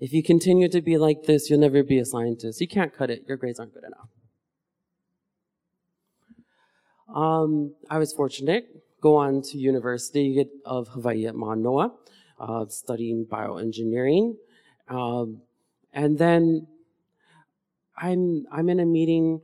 If 0.00 0.12
you 0.12 0.22
continue 0.22 0.68
to 0.68 0.80
be 0.80 0.96
like 0.96 1.24
this, 1.24 1.50
you'll 1.50 1.58
never 1.58 1.82
be 1.82 1.98
a 1.98 2.04
scientist. 2.04 2.60
You 2.60 2.68
can't 2.68 2.94
cut 2.96 3.10
it. 3.10 3.24
Your 3.26 3.36
grades 3.36 3.58
aren't 3.58 3.74
good 3.74 3.84
enough. 3.84 4.08
Um, 7.14 7.74
I 7.90 7.98
was 7.98 8.12
fortunate. 8.12 8.77
Go 9.00 9.16
on 9.16 9.42
to 9.42 9.58
University 9.58 10.44
of 10.64 10.88
Hawaii 10.88 11.26
at 11.26 11.34
Manoa, 11.34 11.92
uh, 12.40 12.66
studying 12.68 13.26
bioengineering, 13.26 14.34
um, 14.88 15.42
and 15.92 16.18
then 16.18 16.66
I'm 17.96 18.46
I'm 18.50 18.68
in 18.68 18.80
a 18.80 18.86
meeting. 18.86 19.40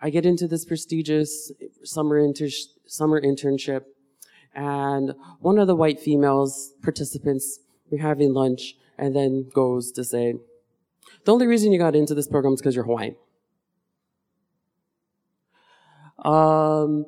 I 0.00 0.10
get 0.10 0.26
into 0.26 0.48
this 0.48 0.64
prestigious 0.64 1.52
summer 1.84 2.18
inter- 2.18 2.48
summer 2.86 3.20
internship, 3.20 3.82
and 4.54 5.14
one 5.40 5.58
of 5.58 5.66
the 5.66 5.76
white 5.76 6.00
females 6.00 6.72
participants 6.82 7.60
we're 7.90 8.02
having 8.02 8.32
lunch 8.32 8.74
and 8.98 9.14
then 9.14 9.48
goes 9.52 9.92
to 9.92 10.04
say, 10.04 10.34
the 11.24 11.32
only 11.32 11.46
reason 11.46 11.72
you 11.72 11.78
got 11.78 11.94
into 11.94 12.14
this 12.14 12.26
program 12.26 12.54
is 12.54 12.60
because 12.60 12.74
you're 12.74 12.84
Hawaiian. 12.84 13.16
Um, 16.24 17.06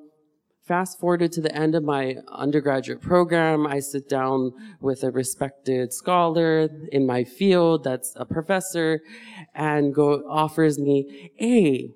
fast 0.69 1.01
forwarded 1.01 1.33
to 1.33 1.41
the 1.41 1.55
end 1.57 1.75
of 1.75 1.83
my 1.83 2.17
undergraduate 2.31 3.01
program, 3.01 3.67
I 3.67 3.81
sit 3.81 4.07
down 4.07 4.53
with 4.81 5.03
a 5.03 5.11
respected 5.11 5.95
scholar 5.95 6.69
in 6.93 7.07
my 7.07 7.25
field 7.25 7.85
that's 7.85 8.13
a 8.17 8.27
professor 8.27 9.01
and 9.55 9.95
go 9.95 10.23
offers 10.29 10.79
me, 10.79 11.33
hey, 11.37 11.95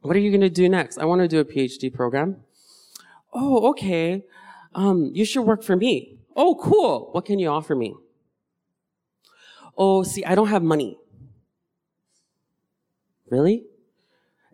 what 0.00 0.14
are 0.14 0.20
you 0.20 0.30
going 0.30 0.42
to 0.42 0.48
do 0.48 0.68
next? 0.68 0.96
I 0.96 1.04
want 1.06 1.22
to 1.22 1.28
do 1.28 1.40
a 1.40 1.44
PhD 1.44 1.92
program. 1.92 2.36
Oh, 3.32 3.68
okay. 3.70 4.22
Um, 4.76 5.10
you 5.12 5.24
should 5.24 5.42
work 5.42 5.64
for 5.64 5.74
me. 5.74 6.18
Oh, 6.36 6.54
cool. 6.54 7.08
What 7.10 7.24
can 7.24 7.40
you 7.40 7.48
offer 7.48 7.74
me? 7.74 7.94
Oh, 9.76 10.04
see, 10.04 10.24
I 10.24 10.36
don't 10.36 10.48
have 10.48 10.62
money. 10.62 10.98
Really? 13.28 13.64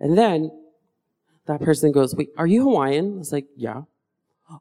And 0.01 0.17
then 0.17 0.51
that 1.49 1.61
person 1.61 1.91
goes, 1.91 2.15
Wait, 2.15 2.29
are 2.37 2.47
you 2.47 2.63
Hawaiian? 2.63 3.15
I 3.15 3.19
was 3.19 3.33
like, 3.33 3.47
Yeah. 3.57 3.83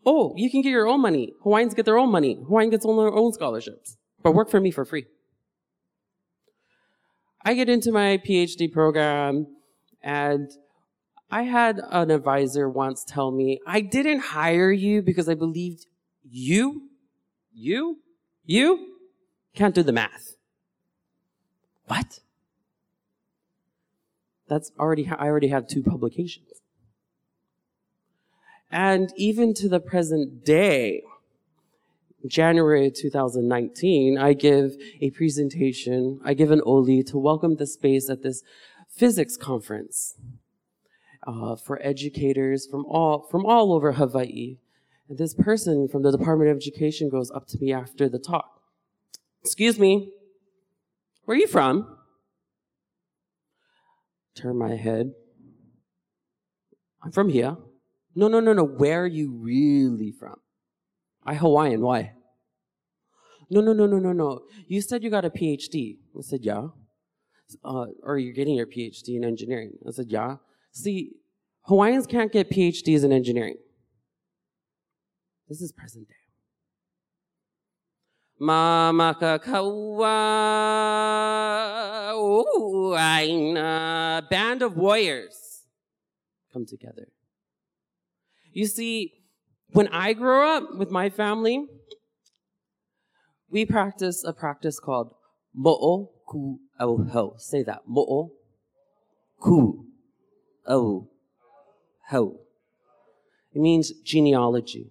Oh, 0.05 0.33
you 0.35 0.49
can 0.49 0.61
get 0.61 0.71
your 0.71 0.87
own 0.87 1.01
money. 1.01 1.33
Hawaiians 1.43 1.73
get 1.73 1.85
their 1.85 1.97
own 1.97 2.11
money. 2.11 2.35
Hawaiian 2.35 2.69
gets 2.69 2.85
their 2.85 2.93
own 2.93 3.31
scholarships, 3.31 3.97
but 4.21 4.33
work 4.33 4.49
for 4.49 4.59
me 4.59 4.71
for 4.71 4.83
free. 4.83 5.05
I 7.45 7.53
get 7.53 7.69
into 7.69 7.93
my 7.93 8.17
PhD 8.17 8.69
program 8.69 9.47
and 10.01 10.49
I 11.31 11.43
had 11.43 11.79
an 11.91 12.11
advisor 12.11 12.69
once 12.69 13.05
tell 13.05 13.31
me, 13.31 13.59
I 13.65 13.79
didn't 13.81 14.19
hire 14.19 14.71
you 14.71 15.01
because 15.01 15.29
I 15.29 15.35
believed 15.35 15.85
you, 16.29 16.89
you, 17.53 17.99
you 18.45 18.95
can't 19.55 19.75
do 19.75 19.83
the 19.83 19.93
math. 19.93 20.35
What? 21.85 22.19
That's 24.49 24.71
already, 24.77 25.09
I 25.09 25.27
already 25.27 25.47
have 25.47 25.67
two 25.67 25.83
publications. 25.83 26.47
And 28.71 29.13
even 29.15 29.53
to 29.55 29.69
the 29.69 29.79
present 29.79 30.43
day, 30.43 31.03
January 32.25 32.91
2019, 32.91 34.17
I 34.17 34.33
give 34.33 34.75
a 34.99 35.11
presentation, 35.11 36.19
I 36.25 36.33
give 36.33 36.51
an 36.51 36.61
OLI 36.65 37.03
to 37.03 37.17
welcome 37.17 37.55
the 37.55 37.67
space 37.67 38.09
at 38.09 38.23
this 38.23 38.43
physics 38.89 39.37
conference 39.37 40.15
uh, 41.25 41.55
for 41.55 41.79
educators 41.81 42.67
from 42.67 42.85
all, 42.85 43.27
from 43.29 43.45
all 43.45 43.71
over 43.73 43.93
Hawaii. 43.93 44.57
And 45.07 45.17
this 45.17 45.33
person 45.33 45.87
from 45.87 46.03
the 46.03 46.11
Department 46.11 46.51
of 46.51 46.57
Education 46.57 47.09
goes 47.09 47.31
up 47.31 47.47
to 47.47 47.59
me 47.59 47.71
after 47.71 48.09
the 48.09 48.19
talk. 48.19 48.61
Excuse 49.41 49.79
me, 49.79 50.11
where 51.23 51.37
are 51.37 51.39
you 51.39 51.47
from? 51.47 51.97
Turn 54.35 54.57
my 54.57 54.75
head. 54.75 55.13
I'm 57.01 57.11
from 57.11 57.29
here. 57.29 57.55
No, 58.17 58.27
no, 58.27 58.39
no, 58.39 58.51
no. 58.51 58.63
Where 58.63 59.03
are 59.03 59.13
you 59.19 59.31
really 59.31 60.11
from? 60.11 60.37
I 61.23 61.35
Hawaiian. 61.35 61.81
Why? 61.81 62.13
No, 63.51 63.61
no, 63.61 63.73
no, 63.73 63.85
no, 63.85 63.99
no, 63.99 64.11
no. 64.11 64.41
You 64.67 64.81
said 64.81 65.03
you 65.03 65.11
got 65.11 65.23
a 65.23 65.29
PhD. 65.29 65.97
I 66.17 66.21
said, 66.21 66.39
yeah. 66.41 66.69
Uh, 67.63 67.85
or 68.01 68.17
you're 68.17 68.33
getting 68.33 68.55
your 68.55 68.65
PhD 68.65 69.09
in 69.09 69.23
engineering. 69.23 69.73
I 69.87 69.91
said, 69.91 70.07
yeah. 70.09 70.37
See, 70.71 71.11
Hawaiians 71.65 72.07
can't 72.07 72.31
get 72.31 72.49
PhDs 72.49 73.03
in 73.03 73.11
engineering. 73.11 73.57
This 75.47 75.61
is 75.61 75.71
present 75.71 76.07
day. 76.07 76.15
Mama 78.39 79.15
kaua 79.21 80.17
a 83.55 84.23
band 84.27 84.63
of 84.63 84.75
warriors 84.75 85.67
come 86.51 86.65
together. 86.65 87.09
You 88.57 88.65
see, 88.65 89.13
when 89.73 89.87
I 89.89 90.13
grew 90.13 90.41
up 90.41 90.79
with 90.79 90.89
my 90.89 91.11
family, 91.11 91.67
we 93.51 93.67
practice 93.67 94.23
a 94.23 94.33
practice 94.33 94.79
called 94.79 95.13
mo'o 95.53 96.09
ku 96.27 96.57
au. 96.79 97.35
Say 97.37 97.61
that. 97.61 97.81
Mo'o 97.87 98.31
ku 99.39 99.85
au 100.65 101.07
ho. 102.09 102.39
It 103.53 103.61
means 103.61 103.91
genealogy. 104.03 104.89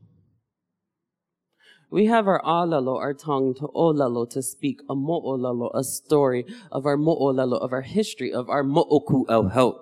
We 1.90 2.06
have 2.06 2.28
our 2.28 2.40
alalo, 2.44 2.98
our 3.00 3.14
tongue, 3.14 3.52
to 3.54 3.66
olalo, 3.74 4.30
to 4.30 4.42
speak 4.42 4.78
a 4.88 4.94
mo'olalo, 4.94 5.72
a 5.74 5.82
story 5.82 6.44
of 6.70 6.86
our 6.86 6.96
mo'olalo, 6.96 7.60
of 7.60 7.72
our 7.72 7.82
history, 7.82 8.32
of 8.32 8.48
our 8.48 8.62
mo'oku 8.62 9.24
au 9.28 9.80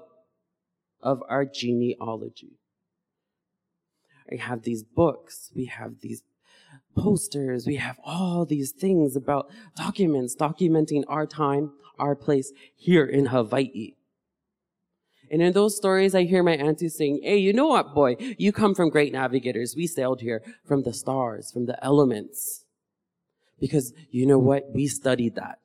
of 1.02 1.22
our 1.28 1.44
genealogy. 1.44 2.56
We 4.30 4.38
have 4.38 4.62
these 4.62 4.82
books, 4.82 5.50
we 5.54 5.66
have 5.66 6.00
these 6.00 6.22
posters, 6.96 7.66
we 7.66 7.76
have 7.76 7.98
all 8.04 8.44
these 8.44 8.72
things 8.72 9.16
about 9.16 9.50
documents 9.76 10.34
documenting 10.34 11.04
our 11.08 11.26
time, 11.26 11.72
our 11.98 12.14
place 12.14 12.52
here 12.76 13.04
in 13.04 13.26
Hawaii. 13.26 13.94
And 15.30 15.42
in 15.42 15.52
those 15.52 15.76
stories, 15.76 16.14
I 16.14 16.24
hear 16.24 16.42
my 16.42 16.52
auntie 16.52 16.88
saying, 16.88 17.20
Hey, 17.22 17.38
you 17.38 17.52
know 17.52 17.66
what, 17.66 17.94
boy? 17.94 18.16
You 18.38 18.52
come 18.52 18.74
from 18.74 18.90
great 18.90 19.12
navigators. 19.12 19.74
We 19.76 19.86
sailed 19.86 20.20
here 20.20 20.42
from 20.66 20.82
the 20.82 20.92
stars, 20.92 21.50
from 21.50 21.66
the 21.66 21.82
elements. 21.84 22.64
Because 23.58 23.92
you 24.10 24.26
know 24.26 24.38
what? 24.38 24.70
We 24.72 24.86
studied 24.86 25.34
that. 25.36 25.58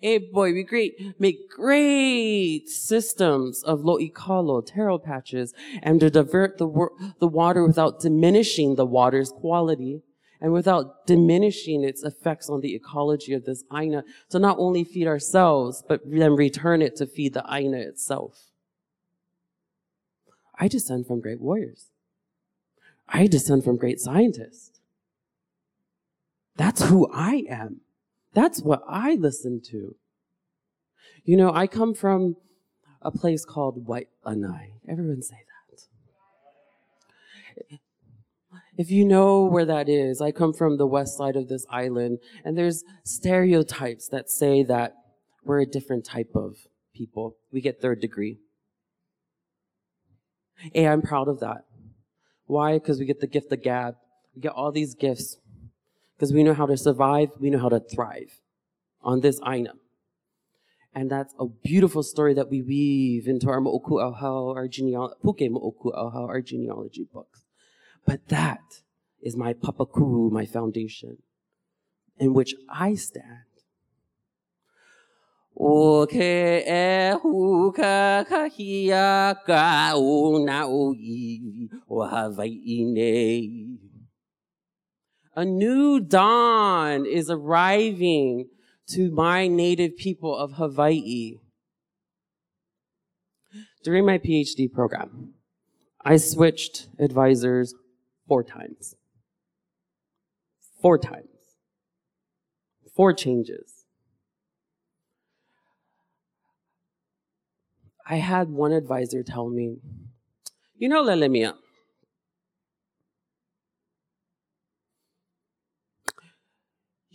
Hey, 0.00 0.18
boy, 0.18 0.52
we 0.52 0.62
great, 0.62 1.20
make 1.20 1.50
great 1.50 2.68
systems 2.68 3.64
of 3.64 3.80
lo'ikalo, 3.80 4.64
taro 4.64 4.96
patches, 4.96 5.52
and 5.82 5.98
to 5.98 6.08
divert 6.08 6.58
the, 6.58 6.88
the 7.18 7.26
water 7.26 7.66
without 7.66 7.98
diminishing 7.98 8.76
the 8.76 8.86
water's 8.86 9.30
quality. 9.30 10.02
and 10.40 10.52
without 10.52 11.04
diminishing 11.06 11.82
its 11.82 12.04
effects 12.04 12.48
on 12.48 12.60
the 12.60 12.74
ecology 12.74 13.32
of 13.32 13.44
this 13.44 13.64
aina 13.76 14.04
to 14.30 14.38
not 14.38 14.56
only 14.58 14.84
feed 14.84 15.06
ourselves, 15.06 15.82
but 15.88 16.00
then 16.04 16.36
return 16.36 16.80
it 16.80 16.94
to 16.96 17.06
feed 17.06 17.34
the 17.34 17.44
aina 17.50 17.78
itself. 17.78 18.52
I 20.58 20.68
descend 20.68 21.06
from 21.06 21.20
great 21.20 21.40
warriors. 21.40 21.88
I 23.08 23.26
descend 23.26 23.64
from 23.64 23.76
great 23.76 24.00
scientists. 24.00 24.80
That's 26.56 26.82
who 26.84 27.10
I 27.12 27.44
am. 27.48 27.80
That's 28.38 28.62
what 28.62 28.84
I 28.88 29.16
listen 29.16 29.60
to. 29.72 29.96
You 31.24 31.36
know, 31.36 31.52
I 31.52 31.66
come 31.66 31.92
from 31.92 32.36
a 33.02 33.10
place 33.10 33.44
called 33.44 33.88
White 33.88 34.10
Anai. 34.24 34.74
Everyone 34.88 35.22
say 35.22 35.38
that. 37.68 37.78
If 38.76 38.92
you 38.92 39.04
know 39.04 39.44
where 39.46 39.64
that 39.64 39.88
is, 39.88 40.20
I 40.20 40.30
come 40.30 40.52
from 40.52 40.78
the 40.78 40.86
west 40.86 41.18
side 41.18 41.34
of 41.34 41.48
this 41.48 41.66
island, 41.68 42.20
and 42.44 42.56
there's 42.56 42.84
stereotypes 43.02 44.06
that 44.10 44.30
say 44.30 44.62
that 44.62 44.94
we're 45.42 45.62
a 45.62 45.66
different 45.66 46.04
type 46.04 46.30
of 46.36 46.58
people. 46.94 47.38
We 47.50 47.60
get 47.60 47.80
third 47.82 48.00
degree. 48.00 48.38
And 50.76 50.86
I'm 50.86 51.02
proud 51.02 51.26
of 51.26 51.40
that. 51.40 51.64
Why? 52.46 52.74
Because 52.74 53.00
we 53.00 53.04
get 53.04 53.18
the 53.18 53.26
gift 53.26 53.50
of 53.50 53.64
gab. 53.64 53.96
We 54.36 54.42
get 54.42 54.52
all 54.52 54.70
these 54.70 54.94
gifts 54.94 55.38
because 56.18 56.32
we 56.32 56.42
know 56.42 56.54
how 56.54 56.66
to 56.66 56.76
survive, 56.76 57.30
we 57.38 57.48
know 57.48 57.60
how 57.60 57.68
to 57.68 57.78
thrive 57.78 58.40
on 59.02 59.20
this 59.20 59.40
aina. 59.46 59.74
And 60.92 61.08
that's 61.08 61.32
a 61.38 61.46
beautiful 61.46 62.02
story 62.02 62.34
that 62.34 62.50
we 62.50 62.60
weave 62.60 63.28
into 63.28 63.48
our 63.48 63.60
Mo'oku 63.60 64.02
Auhau, 64.02 64.56
our 64.56 64.66
genealogy, 64.66 65.14
Puke 65.22 65.48
Mo'oku 65.48 65.96
our 65.96 66.40
genealogy 66.40 67.06
books. 67.12 67.44
But 68.04 68.26
that 68.28 68.82
is 69.22 69.36
my 69.36 69.52
papaku, 69.52 70.32
my 70.32 70.44
foundation, 70.44 71.18
in 72.18 72.34
which 72.34 72.54
I 72.68 72.94
stand. 72.94 73.44
O 75.56 76.06
ke 76.06 76.62
e 76.66 77.12
hu 77.20 77.72
ka 77.72 78.24
kahia 78.24 79.36
ka 79.44 79.92
o 79.94 80.38
na 80.44 80.66
o 80.66 80.94
i 80.94 81.68
o 81.88 82.02
Hawaii 82.02 82.84
nei. 82.84 83.87
A 85.38 85.44
new 85.44 86.00
dawn 86.00 87.06
is 87.06 87.30
arriving 87.30 88.48
to 88.88 89.08
my 89.12 89.46
native 89.46 89.96
people 89.96 90.36
of 90.36 90.54
Hawaii. 90.54 91.36
During 93.84 94.04
my 94.04 94.18
PhD 94.18 94.68
program, 94.68 95.34
I 96.04 96.16
switched 96.16 96.88
advisors 96.98 97.72
four 98.26 98.42
times. 98.42 98.96
Four 100.82 100.98
times. 100.98 101.28
Four 102.96 103.12
changes. 103.12 103.84
I 108.04 108.16
had 108.16 108.50
one 108.50 108.72
advisor 108.72 109.22
tell 109.22 109.48
me, 109.48 109.76
you 110.76 110.88
know, 110.88 111.04
Lelemia, 111.04 111.54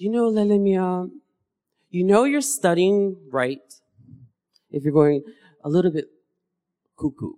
you 0.03 0.09
know, 0.09 0.29
Lelemia, 0.29 1.09
you 1.89 2.03
know 2.03 2.25
you're 2.25 2.41
studying 2.41 3.15
right 3.31 3.61
if 4.69 4.83
you're 4.83 4.91
going 4.91 5.23
a 5.63 5.69
little 5.69 5.91
bit 5.91 6.07
cuckoo. 6.99 7.35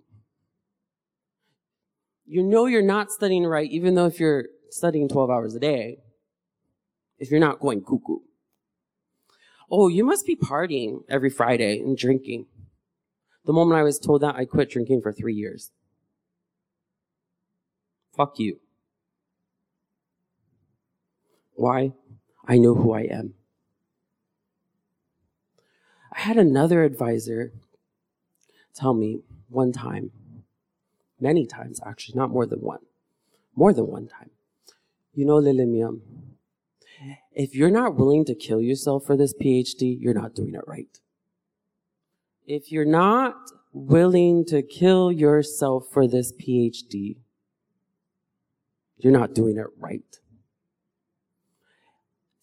You 2.24 2.42
know 2.42 2.66
you're 2.66 2.82
not 2.82 3.12
studying 3.12 3.46
right 3.46 3.70
even 3.70 3.94
though 3.94 4.06
if 4.06 4.18
you're 4.18 4.46
studying 4.70 5.08
12 5.08 5.30
hours 5.30 5.54
a 5.54 5.60
day, 5.60 5.98
if 7.20 7.30
you're 7.30 7.38
not 7.38 7.60
going 7.60 7.82
cuckoo. 7.82 8.18
Oh, 9.70 9.86
you 9.86 10.02
must 10.02 10.26
be 10.26 10.34
partying 10.34 11.02
every 11.08 11.30
Friday 11.30 11.78
and 11.78 11.96
drinking. 11.96 12.46
The 13.44 13.52
moment 13.52 13.78
I 13.78 13.84
was 13.84 14.00
told 14.00 14.22
that, 14.22 14.34
I 14.34 14.44
quit 14.44 14.70
drinking 14.70 15.02
for 15.02 15.12
three 15.12 15.34
years. 15.34 15.70
Fuck 18.16 18.40
you. 18.40 18.58
Why? 21.54 21.92
I 22.46 22.58
know 22.58 22.74
who 22.74 22.92
I 22.92 23.02
am. 23.02 23.34
I 26.12 26.20
had 26.20 26.36
another 26.36 26.84
advisor 26.84 27.52
tell 28.74 28.94
me 28.94 29.20
one 29.48 29.72
time, 29.72 30.10
many 31.20 31.46
times 31.46 31.80
actually, 31.84 32.16
not 32.16 32.30
more 32.30 32.46
than 32.46 32.60
one, 32.60 32.80
more 33.54 33.72
than 33.72 33.86
one 33.86 34.06
time. 34.06 34.30
You 35.12 35.24
know, 35.24 35.40
Lelemia, 35.40 35.98
if 37.32 37.54
you're 37.54 37.70
not 37.70 37.96
willing 37.96 38.24
to 38.26 38.34
kill 38.34 38.60
yourself 38.60 39.04
for 39.04 39.16
this 39.16 39.34
PhD, 39.34 39.96
you're 40.00 40.14
not 40.14 40.34
doing 40.34 40.54
it 40.54 40.66
right. 40.66 41.00
If 42.46 42.70
you're 42.70 42.84
not 42.84 43.34
willing 43.72 44.44
to 44.46 44.62
kill 44.62 45.10
yourself 45.10 45.86
for 45.92 46.06
this 46.06 46.32
PhD, 46.32 47.16
you're 48.98 49.12
not 49.12 49.34
doing 49.34 49.58
it 49.58 49.66
right. 49.78 50.20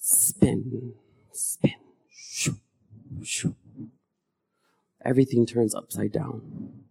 Spin, 0.06 0.96
spin, 1.32 1.76
shoo, 2.10 2.58
shoo. 3.22 3.56
Everything 5.06 5.46
turns 5.46 5.74
upside 5.74 6.12
down. 6.12 6.84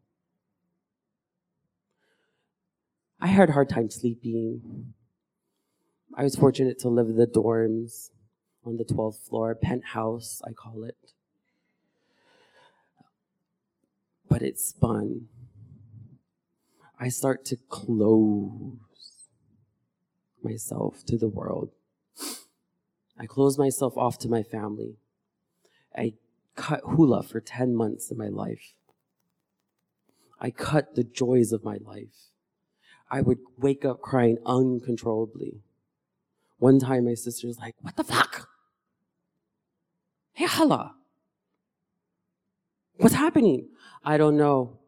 I 3.21 3.27
had 3.27 3.51
a 3.51 3.53
hard 3.53 3.69
time 3.69 3.91
sleeping. 3.91 4.95
I 6.17 6.23
was 6.23 6.37
fortunate 6.37 6.79
to 6.79 6.89
live 6.89 7.09
in 7.09 7.17
the 7.17 7.27
dorms 7.27 8.09
on 8.65 8.79
the 8.79 8.85
12th 8.85 9.29
floor, 9.29 9.55
penthouse, 9.55 10.41
I 10.49 10.53
call 10.53 10.83
it. 10.83 11.13
But 14.27 14.41
it 14.41 14.59
spun. 14.59 15.29
I 16.99 17.11
start 17.11 17.45
to 17.45 17.59
close 17.69 18.79
myself 20.43 21.05
to 21.09 21.19
the 21.19 21.29
world. 21.29 21.73
I 23.19 23.27
closed 23.27 23.59
myself 23.59 23.97
off 23.97 24.19
to 24.21 24.29
my 24.29 24.43
family. 24.43 24.97
I 25.97 26.15
cut 26.57 26.81
hula 26.85 27.23
for 27.23 27.41
10 27.41 27.75
months 27.75 28.11
in 28.11 28.19
my 28.19 28.29
life. 28.29 28.75
I 30.41 30.51
cut 30.51 30.95
the 30.95 31.05
joys 31.05 31.53
of 31.53 31.65
my 31.65 31.79
life. 31.85 32.31
I 33.11 33.21
would 33.21 33.39
wake 33.59 33.85
up 33.85 34.01
crying 34.01 34.39
uncontrollably. 34.45 35.63
One 36.59 36.79
time 36.79 37.05
my 37.05 37.15
sister 37.15 37.47
was 37.47 37.59
like, 37.59 37.75
What 37.81 37.97
the 37.97 38.05
fuck? 38.05 38.49
Hey, 40.33 40.47
hala. 40.47 40.95
What's 42.97 43.15
happening? 43.15 43.69
I 44.05 44.17
don't 44.17 44.37
know. 44.37 44.79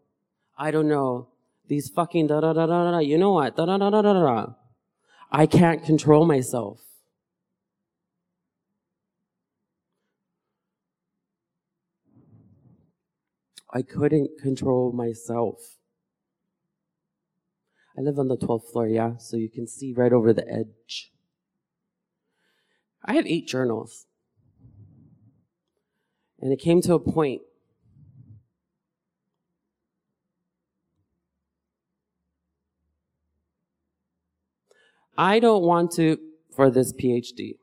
I 0.57 0.71
don't 0.71 0.89
know. 0.89 1.29
These 1.69 1.89
fucking 1.91 2.29
da 2.29 2.41
da 2.41 2.53
da 2.53 2.67
da 2.67 2.91
da. 2.93 2.99
You 2.99 3.19
know 3.19 3.33
what? 3.33 3.57
Da 3.57 3.67
da 3.67 3.77
da 3.77 3.91
da 3.91 4.03
da 4.03 4.13
da. 4.13 4.47
I 5.31 5.47
can't 5.47 5.85
control 5.85 6.27
myself. 6.27 6.81
I 13.75 13.83
couldn't 13.83 14.39
control 14.41 14.93
myself. 14.93 15.79
I 17.99 18.01
live 18.01 18.21
on 18.21 18.29
the 18.29 18.37
12th 18.37 18.71
floor, 18.71 18.87
yeah, 18.87 19.17
so 19.19 19.37
you 19.37 19.51
can 19.51 19.67
see 19.67 19.93
right 19.93 20.13
over 20.13 20.33
the 20.33 20.49
edge. 20.49 21.11
I 23.05 23.15
have 23.15 23.27
eight 23.27 23.49
journals. 23.49 24.07
And 26.41 26.53
it 26.53 26.61
came 26.61 26.81
to 26.83 26.95
a 26.95 27.01
point 27.01 27.43
I 35.17 35.39
don't 35.39 35.63
want 35.63 35.93
to, 35.93 36.19
for 36.55 36.71
this 36.71 36.93
PhD, 36.93 37.59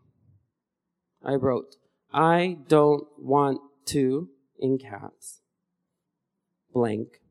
I 1.24 1.34
wrote, 1.34 1.76
I 2.14 2.58
don't 2.68 3.08
want 3.18 3.60
to, 3.88 4.30
in 4.58 4.78
caps, 4.78 5.41
blank, 6.74 7.22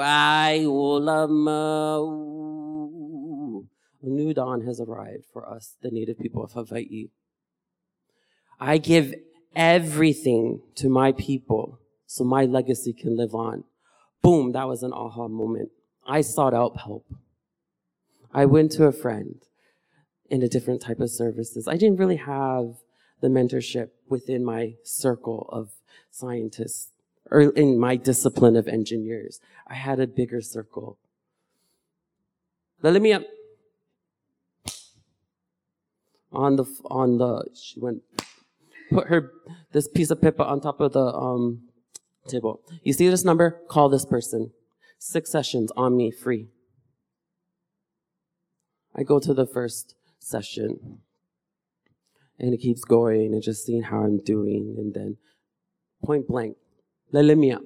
ai 0.00 0.64
o 0.64 0.96
la. 0.96 1.26
A 4.04 4.08
new 4.08 4.34
dawn 4.34 4.62
has 4.62 4.80
arrived 4.80 5.26
for 5.32 5.48
us, 5.48 5.76
the 5.82 5.90
native 5.90 6.18
people 6.18 6.42
of 6.42 6.52
Hawaii. 6.52 7.10
I 8.58 8.78
give 8.78 9.14
everything 9.54 10.62
to 10.76 10.88
my 10.88 11.12
people 11.12 11.78
so 12.12 12.24
my 12.24 12.44
legacy 12.44 12.92
can 12.92 13.16
live 13.16 13.34
on. 13.34 13.64
Boom, 14.20 14.52
that 14.52 14.68
was 14.68 14.82
an 14.82 14.92
aha 14.92 15.28
moment. 15.28 15.70
I 16.06 16.20
sought 16.20 16.52
out 16.52 16.82
help. 16.82 17.06
I 18.34 18.44
went 18.44 18.70
to 18.72 18.84
a 18.84 18.92
friend 18.92 19.40
in 20.28 20.42
a 20.42 20.48
different 20.48 20.82
type 20.82 21.00
of 21.00 21.08
services. 21.08 21.66
I 21.66 21.78
didn't 21.78 21.96
really 21.96 22.16
have 22.16 22.74
the 23.22 23.28
mentorship 23.28 23.88
within 24.10 24.44
my 24.44 24.74
circle 24.84 25.48
of 25.50 25.70
scientists 26.10 26.90
or 27.30 27.40
in 27.40 27.78
my 27.78 27.96
discipline 27.96 28.56
of 28.56 28.68
engineers. 28.68 29.40
I 29.66 29.74
had 29.74 29.98
a 29.98 30.06
bigger 30.06 30.42
circle. 30.42 30.98
Let 32.82 33.00
me 33.00 33.14
up. 33.14 33.22
On 36.30 36.56
the, 36.56 36.66
on 36.90 37.16
the, 37.16 37.46
she 37.54 37.80
went, 37.80 38.02
put 38.90 39.08
her, 39.08 39.32
this 39.72 39.88
piece 39.88 40.10
of 40.10 40.20
paper 40.20 40.42
on 40.42 40.60
top 40.60 40.80
of 40.80 40.92
the, 40.92 41.06
um, 41.06 41.68
table. 42.28 42.60
You 42.82 42.92
see 42.92 43.08
this 43.08 43.24
number? 43.24 43.60
Call 43.68 43.88
this 43.88 44.04
person. 44.04 44.52
Six 44.98 45.30
sessions 45.30 45.70
on 45.76 45.96
me, 45.96 46.10
free. 46.10 46.48
I 48.94 49.02
go 49.02 49.18
to 49.18 49.34
the 49.34 49.46
first 49.46 49.94
session 50.18 50.98
and 52.38 52.54
it 52.54 52.58
keeps 52.58 52.84
going 52.84 53.32
and 53.32 53.42
just 53.42 53.64
seeing 53.64 53.82
how 53.82 54.04
I'm 54.04 54.22
doing 54.22 54.74
and 54.78 54.94
then 54.94 55.16
point 56.04 56.28
blank, 56.28 56.56
Lelemia, 57.12 57.60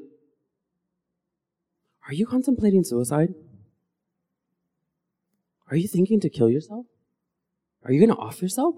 are 2.07 2.15
you 2.15 2.27
contemplating 2.27 2.85
suicide? 2.85 3.35
Are 5.69 5.77
you 5.77 5.89
thinking 5.89 6.21
to 6.21 6.31
kill 6.31 6.49
yourself? 6.49 6.87
Are 7.85 7.93
you 7.93 7.99
going 7.99 8.15
to 8.15 8.23
off 8.23 8.41
yourself? 8.41 8.77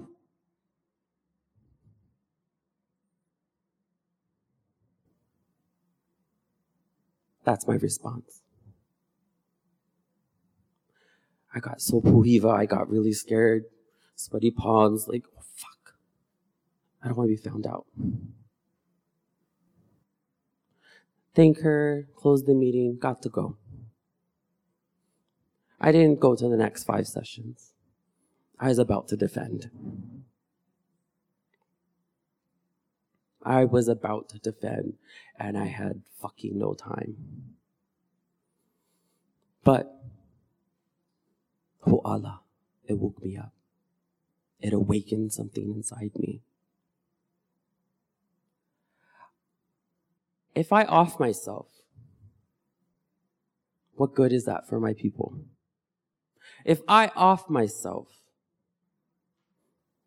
That's 7.49 7.67
my 7.67 7.77
response. 7.77 8.43
I 11.55 11.61
got 11.61 11.81
so 11.81 12.03
puhiva, 12.03 12.55
I 12.55 12.67
got 12.67 12.91
really 12.91 13.15
scared, 13.15 13.65
sweaty 14.15 14.51
palms, 14.51 15.09
like, 15.09 15.25
oh, 15.35 15.43
fuck. 15.55 15.95
I 17.03 17.09
don't 17.09 17.17
want 17.17 17.31
to 17.31 17.37
be 17.43 17.49
found 17.51 17.67
out. 17.67 17.87
Thank 21.35 21.61
her, 21.61 22.07
closed 22.15 22.45
the 22.45 22.53
meeting, 22.53 22.99
got 23.01 23.23
to 23.23 23.31
go. 23.31 23.57
I 25.81 25.91
didn't 25.91 26.21
go 26.21 26.37
to 26.37 26.49
the 26.51 26.57
next 26.59 26.85
five 26.85 27.09
sessions. 27.09 27.73
I 28.61 28.69
was 28.69 28.79
about 28.79 29.09
to 29.09 29.17
defend. 29.17 29.71
I 33.49 33.65
was 33.65 33.89
about 33.89 34.29
to 34.29 34.39
defend, 34.39 34.99
and 35.39 35.57
I 35.57 35.65
had 35.65 36.03
fucking 36.21 36.59
no 36.59 36.75
time. 36.75 37.17
But, 39.65 39.91
oh 41.87 42.03
Allah, 42.05 42.43
it 42.87 42.99
woke 42.99 43.25
me 43.25 43.39
up. 43.39 43.55
It 44.61 44.75
awakened 44.75 45.33
something 45.33 45.73
inside 45.75 46.11
me. 46.17 46.43
If 50.55 50.71
I 50.71 50.85
off 50.85 51.19
myself, 51.19 51.69
what 53.95 54.15
good 54.15 54.31
is 54.31 54.45
that 54.45 54.69
for 54.69 54.79
my 54.79 54.93
people? 54.93 55.41
If 56.67 56.83
I 56.87 57.13
off 57.17 57.49
myself, 57.49 58.09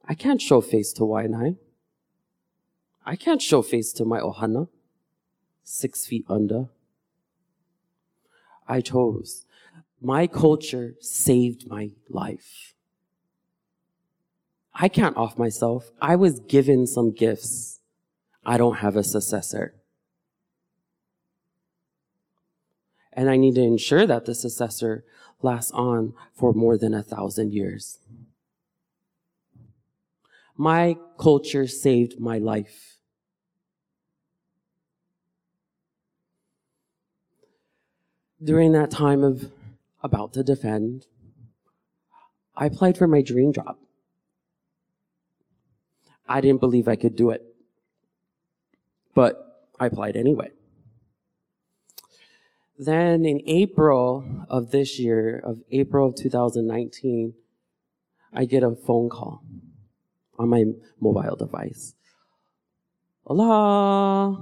I 0.05 0.13
can't 0.13 0.41
show 0.41 0.61
face 0.61 0.93
to 0.93 1.01
Wai'anae. 1.01 1.57
I 3.05 3.15
can't 3.15 3.41
show 3.41 3.61
face 3.61 3.91
to 3.93 4.05
my 4.05 4.19
ohana, 4.19 4.67
six 5.63 6.05
feet 6.05 6.25
under. 6.29 6.69
I 8.67 8.81
chose. 8.81 9.45
My 9.99 10.27
culture 10.27 10.95
saved 10.99 11.67
my 11.67 11.91
life. 12.09 12.73
I 14.73 14.87
can't 14.87 15.17
off 15.17 15.37
myself. 15.37 15.91
I 16.01 16.15
was 16.15 16.39
given 16.39 16.87
some 16.87 17.11
gifts. 17.11 17.79
I 18.45 18.57
don't 18.57 18.77
have 18.77 18.95
a 18.95 19.03
successor. 19.03 19.75
And 23.13 23.29
I 23.29 23.35
need 23.35 23.55
to 23.55 23.61
ensure 23.61 24.07
that 24.07 24.25
the 24.25 24.33
successor 24.33 25.03
lasts 25.41 25.71
on 25.71 26.13
for 26.33 26.53
more 26.53 26.77
than 26.77 26.93
a 26.93 27.03
thousand 27.03 27.53
years. 27.53 27.99
My 30.61 30.95
culture 31.17 31.65
saved 31.65 32.19
my 32.19 32.37
life. 32.37 32.99
During 38.43 38.71
that 38.73 38.91
time 38.91 39.23
of 39.23 39.51
about 40.03 40.33
to 40.33 40.43
defend, 40.43 41.07
I 42.55 42.67
applied 42.67 42.95
for 42.95 43.07
my 43.07 43.23
dream 43.23 43.53
job. 43.53 43.77
I 46.29 46.41
didn't 46.41 46.59
believe 46.59 46.87
I 46.87 46.95
could 46.95 47.15
do 47.15 47.31
it, 47.31 47.41
but 49.15 49.67
I 49.79 49.87
applied 49.87 50.15
anyway. 50.15 50.51
Then 52.77 53.25
in 53.25 53.41
April 53.47 54.45
of 54.47 54.69
this 54.69 54.99
year, 54.99 55.41
of 55.43 55.63
April 55.71 56.09
of 56.09 56.15
2019, 56.17 57.33
I 58.31 58.45
get 58.45 58.61
a 58.61 58.75
phone 58.75 59.09
call 59.09 59.43
on 60.41 60.49
my 60.49 60.63
mobile 60.99 61.35
device. 61.35 61.93
Aloha, 63.27 64.35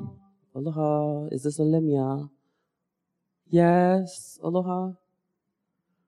aloha, 0.56 1.28
is 1.32 1.44
this 1.44 1.60
Alemia? 1.60 2.30
Yes, 3.48 4.40
aloha. 4.44 4.94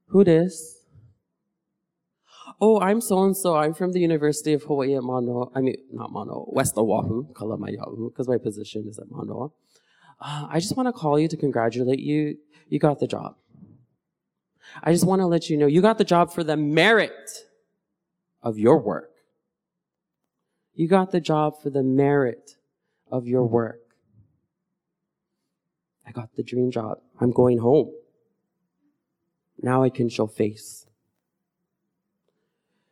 Who 0.08 0.24
this? 0.24 0.78
Oh, 2.60 2.80
I'm 2.80 3.02
so 3.02 3.24
and 3.24 3.36
so. 3.36 3.56
I'm 3.56 3.74
from 3.74 3.92
the 3.92 4.00
University 4.00 4.54
of 4.54 4.64
Hawaii 4.64 4.96
at 4.96 5.04
Manoa. 5.04 5.50
I 5.56 5.62
mean, 5.62 5.78
not 5.92 6.12
Manoa, 6.12 6.46
West 6.48 6.78
Oahu, 6.78 7.34
Kalamayahu, 7.34 8.12
because 8.12 8.28
my 8.28 8.38
position 8.38 8.86
is 8.88 9.00
at 9.00 9.10
Manoa 9.10 9.50
uh, 10.22 10.48
I 10.50 10.60
just 10.60 10.78
want 10.78 10.88
to 10.88 10.94
call 10.94 11.20
you 11.20 11.28
to 11.28 11.38
congratulate 11.38 12.00
you. 12.00 12.38
You 12.70 12.80
got 12.80 13.00
the 13.00 13.08
job. 13.08 13.36
I 14.84 14.94
just 14.94 15.06
want 15.06 15.20
to 15.20 15.26
let 15.26 15.50
you 15.50 15.58
know 15.58 15.68
you 15.68 15.82
got 15.82 15.98
the 15.98 16.06
job 16.06 16.32
for 16.32 16.44
the 16.44 16.56
merit 16.56 17.30
of 18.42 18.58
your 18.58 18.80
work. 18.80 19.11
You 20.74 20.88
got 20.88 21.12
the 21.12 21.20
job 21.20 21.62
for 21.62 21.70
the 21.70 21.84
merit 21.84 22.58
of 23.12 23.28
your 23.28 23.46
work. 23.46 23.80
I 26.08 26.12
got 26.12 26.36
the 26.36 26.44
dream 26.44 26.72
job. 26.72 27.00
I'm 27.20 27.32
going 27.32 27.60
home. 27.60 27.92
Now 29.62 29.84
I 29.84 29.90
can 29.90 30.10
show 30.10 30.28
face. 30.28 30.86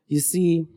You 0.08 0.20
see, 0.20 0.68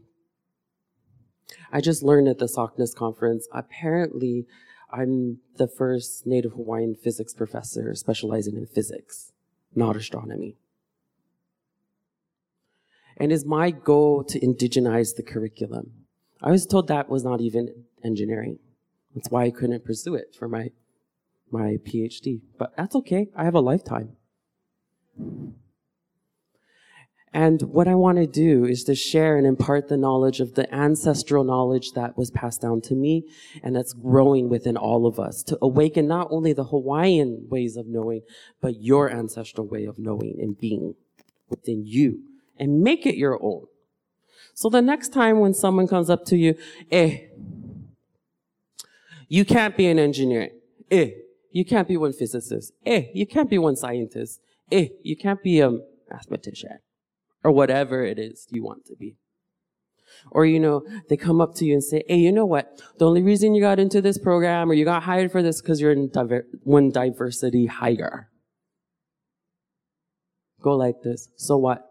I 1.71 1.81
just 1.81 2.03
learned 2.03 2.29
at 2.29 2.39
the 2.39 2.47
SACNAS 2.47 2.95
conference, 2.95 3.49
apparently 3.53 4.47
I'm 4.91 5.39
the 5.57 5.69
first 5.69 6.27
Native 6.27 6.53
Hawaiian 6.53 6.95
physics 6.95 7.33
professor 7.33 7.95
specializing 7.95 8.57
in 8.57 8.67
physics, 8.67 9.33
not 9.75 9.97
astronomy. 9.97 10.57
And 13.17 13.33
it's 13.33 13.45
my 13.45 13.71
goal 13.71 14.25
to 14.25 14.41
indigenize 14.41 15.17
the 15.17 15.23
curriculum. 15.23 16.02
I 16.43 16.51
was 16.51 16.67
told 16.67 16.89
that 16.89 17.09
was 17.09 17.25
not 17.25 17.41
even 17.41 17.85
engineering. 18.05 18.59
That's 19.15 19.31
why 19.31 19.45
I 19.45 19.51
couldn't 19.51 19.85
pursue 19.85 20.15
it 20.15 20.35
for 20.37 20.49
my, 20.49 20.71
my 21.51 21.77
PhD. 21.85 22.41
But 22.59 22.77
that's 22.77 22.97
okay. 22.97 23.29
I 23.37 23.45
have 23.45 23.55
a 23.55 23.61
lifetime. 23.61 24.17
And 27.35 27.63
what 27.63 27.89
I 27.89 27.95
want 27.95 28.19
to 28.19 28.27
do 28.27 28.67
is 28.67 28.85
to 28.85 28.95
share 28.95 29.39
and 29.39 29.47
impart 29.47 29.89
the 29.89 29.97
knowledge 29.97 30.41
of 30.41 30.55
the 30.55 30.73
ancestral 30.75 31.45
knowledge 31.45 31.93
that 31.93 32.17
was 32.19 32.31
passed 32.31 32.61
down 32.61 32.83
to 32.83 32.95
me 32.95 33.25
and 33.63 33.75
that's 33.75 33.95
growing 33.95 34.51
within 34.51 34.77
all 34.77 35.07
of 35.07 35.19
us 35.19 35.43
to 35.45 35.59
awaken 35.63 36.07
not 36.07 36.29
only 36.31 36.53
the 36.53 36.65
Hawaiian 36.65 37.47
ways 37.49 37.77
of 37.77 37.87
knowing, 37.87 38.21
but 38.61 38.83
your 38.83 39.11
ancestral 39.11 39.67
way 39.67 39.87
of 39.87 39.99
knowing 39.99 40.37
and 40.41 40.59
being 40.59 40.95
within 41.49 41.87
you 41.87 42.21
and 42.59 42.83
make 42.83 43.07
it 43.07 43.17
your 43.17 43.43
own. 43.43 43.65
So 44.55 44.69
the 44.69 44.83
next 44.83 45.13
time 45.13 45.41
when 45.41 45.55
someone 45.55 45.89
comes 45.89 46.11
up 46.11 46.25
to 46.27 46.37
you, 46.37 46.57
eh, 46.91 47.19
you 49.29 49.45
can't 49.45 49.77
be 49.77 49.87
an 49.87 49.99
engineer. 49.99 50.51
Eh, 50.91 51.11
you 51.51 51.65
can't 51.65 51.89
be 51.89 51.97
one 51.97 52.13
physicist. 52.13 52.73
Eh, 52.85 53.05
you 53.15 53.27
can't 53.27 53.49
be 53.49 53.59
one 53.59 53.77
scientist. 53.77 54.41
Eh, 54.71 54.89
you 55.03 55.17
can't 55.17 55.43
be 55.43 55.61
a 55.61 55.79
mathematician 56.11 56.79
or 57.43 57.51
whatever 57.51 58.05
it 58.05 58.19
is 58.19 58.47
you 58.51 58.63
want 58.63 58.85
to 58.87 58.97
be. 58.97 59.17
Or, 60.31 60.45
you 60.45 60.61
know, 60.61 60.85
they 61.09 61.17
come 61.17 61.41
up 61.41 61.55
to 61.57 61.65
you 61.65 61.73
and 61.73 61.83
say, 61.83 62.05
hey, 62.07 62.17
you 62.17 62.31
know 62.31 62.45
what? 62.45 62.81
The 62.99 63.07
only 63.07 63.23
reason 63.23 63.55
you 63.55 63.63
got 63.63 63.79
into 63.79 64.01
this 64.01 64.19
program 64.19 64.71
or 64.71 64.75
you 64.75 64.85
got 64.85 65.03
hired 65.03 65.33
for 65.33 65.43
this 65.43 65.61
because 65.61 65.81
you're 65.81 65.93
in 65.93 66.11
diver- 66.11 66.47
one 66.63 66.91
diversity 66.91 67.67
hire. 67.67 68.29
Go 70.61 70.77
like 70.77 71.03
this. 71.03 71.29
So 71.37 71.57
what? 71.57 71.91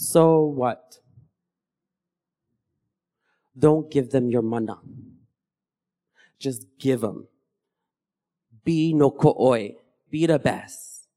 So 0.00 0.44
what? 0.44 1.00
Don't 3.58 3.90
give 3.90 4.10
them 4.10 4.30
your 4.30 4.42
mana. 4.42 4.78
Just 6.38 6.66
give 6.78 7.00
them. 7.00 7.26
Be 8.64 8.94
no 8.94 9.10
ko'oi. 9.10 9.74
Be 10.08 10.24
the 10.26 10.38
best. 10.38 11.08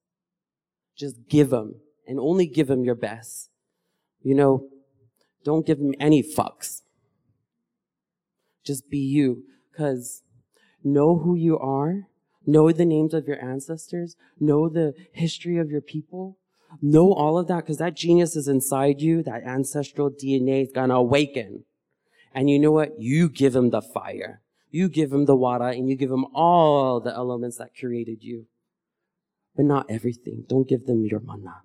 Just 0.97 1.27
give 1.29 1.51
them 1.51 1.75
and 2.07 2.19
only 2.19 2.47
give 2.47 2.65
them 2.67 2.84
your 2.84 2.95
best 2.95 3.51
You 4.23 4.34
know, 4.34 4.67
don't 5.45 5.65
give 5.65 5.77
them 5.77 5.93
any 5.99 6.23
fucks. 6.23 6.82
Just 8.63 8.89
be 8.89 8.97
you. 8.97 9.43
Cause 9.77 10.23
know 10.84 11.19
who 11.19 11.36
you 11.36 11.59
are. 11.59 12.07
Know 12.47 12.71
the 12.71 12.86
names 12.86 13.13
of 13.13 13.27
your 13.27 13.39
ancestors. 13.43 14.15
Know 14.39 14.69
the 14.69 14.95
history 15.11 15.59
of 15.59 15.69
your 15.69 15.82
people. 15.82 16.39
Know 16.82 17.13
all 17.13 17.38
of 17.38 17.47
that 17.47 17.57
because 17.57 17.78
that 17.78 17.95
genius 17.95 18.36
is 18.36 18.47
inside 18.47 19.01
you. 19.01 19.24
That 19.24 19.43
ancestral 19.43 20.11
DNA 20.11 20.63
is 20.63 20.72
gonna 20.74 20.95
awaken. 20.95 21.65
And 22.34 22.49
you 22.49 22.59
know 22.59 22.72
what? 22.72 22.99
You 22.99 23.30
give 23.30 23.55
him 23.55 23.72
the 23.72 23.82
fire. 23.82 24.41
You 24.69 24.88
give 24.88 25.11
him 25.11 25.26
the 25.26 25.36
water 25.36 25.67
and 25.67 25.89
you 25.89 25.95
give 25.95 26.11
him 26.11 26.26
all 26.34 27.01
the 27.01 27.13
elements 27.13 27.57
that 27.57 27.76
created 27.78 28.24
you. 28.24 28.45
But 29.55 29.65
not 29.65 29.88
everything. 29.89 30.45
Don't 30.47 30.67
give 30.67 30.86
them 30.86 31.05
your 31.05 31.19
mana. 31.19 31.63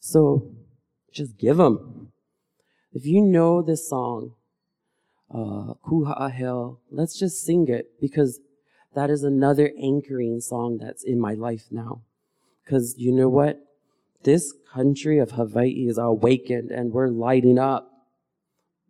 So 0.00 0.50
just 1.12 1.38
give 1.38 1.58
them. 1.58 2.12
If 2.92 3.06
you 3.06 3.20
know 3.20 3.62
this 3.62 3.88
song, 3.88 4.34
uh, 5.32 5.74
Kuha'aheo, 5.86 6.78
let's 6.90 7.16
just 7.16 7.44
sing 7.44 7.68
it 7.68 8.00
because 8.00 8.40
that 8.94 9.10
is 9.10 9.22
another 9.22 9.70
anchoring 9.80 10.40
song 10.40 10.78
that's 10.78 11.04
in 11.04 11.20
my 11.20 11.34
life 11.34 11.66
now. 11.70 12.02
Because 12.70 12.94
you 12.98 13.10
know 13.10 13.28
what? 13.28 13.58
This 14.22 14.54
country 14.72 15.18
of 15.18 15.32
Hawaii 15.32 15.88
is 15.88 15.98
awakened 15.98 16.70
and 16.70 16.92
we're 16.92 17.08
lighting 17.08 17.58
up. 17.58 17.90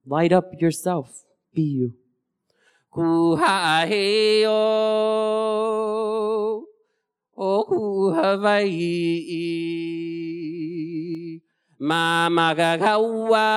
Light 0.04 0.32
up 0.32 0.52
yourself. 0.60 1.24
Be 1.54 1.62
you. 1.62 1.94
Kuha'aheo, 2.92 4.50
o 7.38 7.64
ku 7.64 8.12
Hawaii, 8.12 8.60
mamagagawa, 11.80 13.48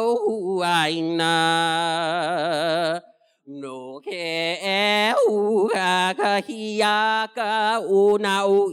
o 0.00 0.60
aina, 0.64 1.32
kahiaka 6.14 7.80
o 7.88 8.16
na 8.18 8.44
o 8.46 8.70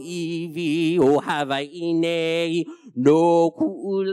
nei, 1.94 2.64
no 2.96 3.50
ku 3.50 4.04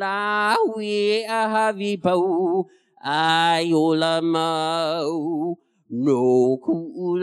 pau, 2.01 2.67
ai 3.03 3.73
o 3.73 3.95
la 3.95 4.21
mau, 4.21 5.57
no 5.89 6.57
ku 6.57 7.17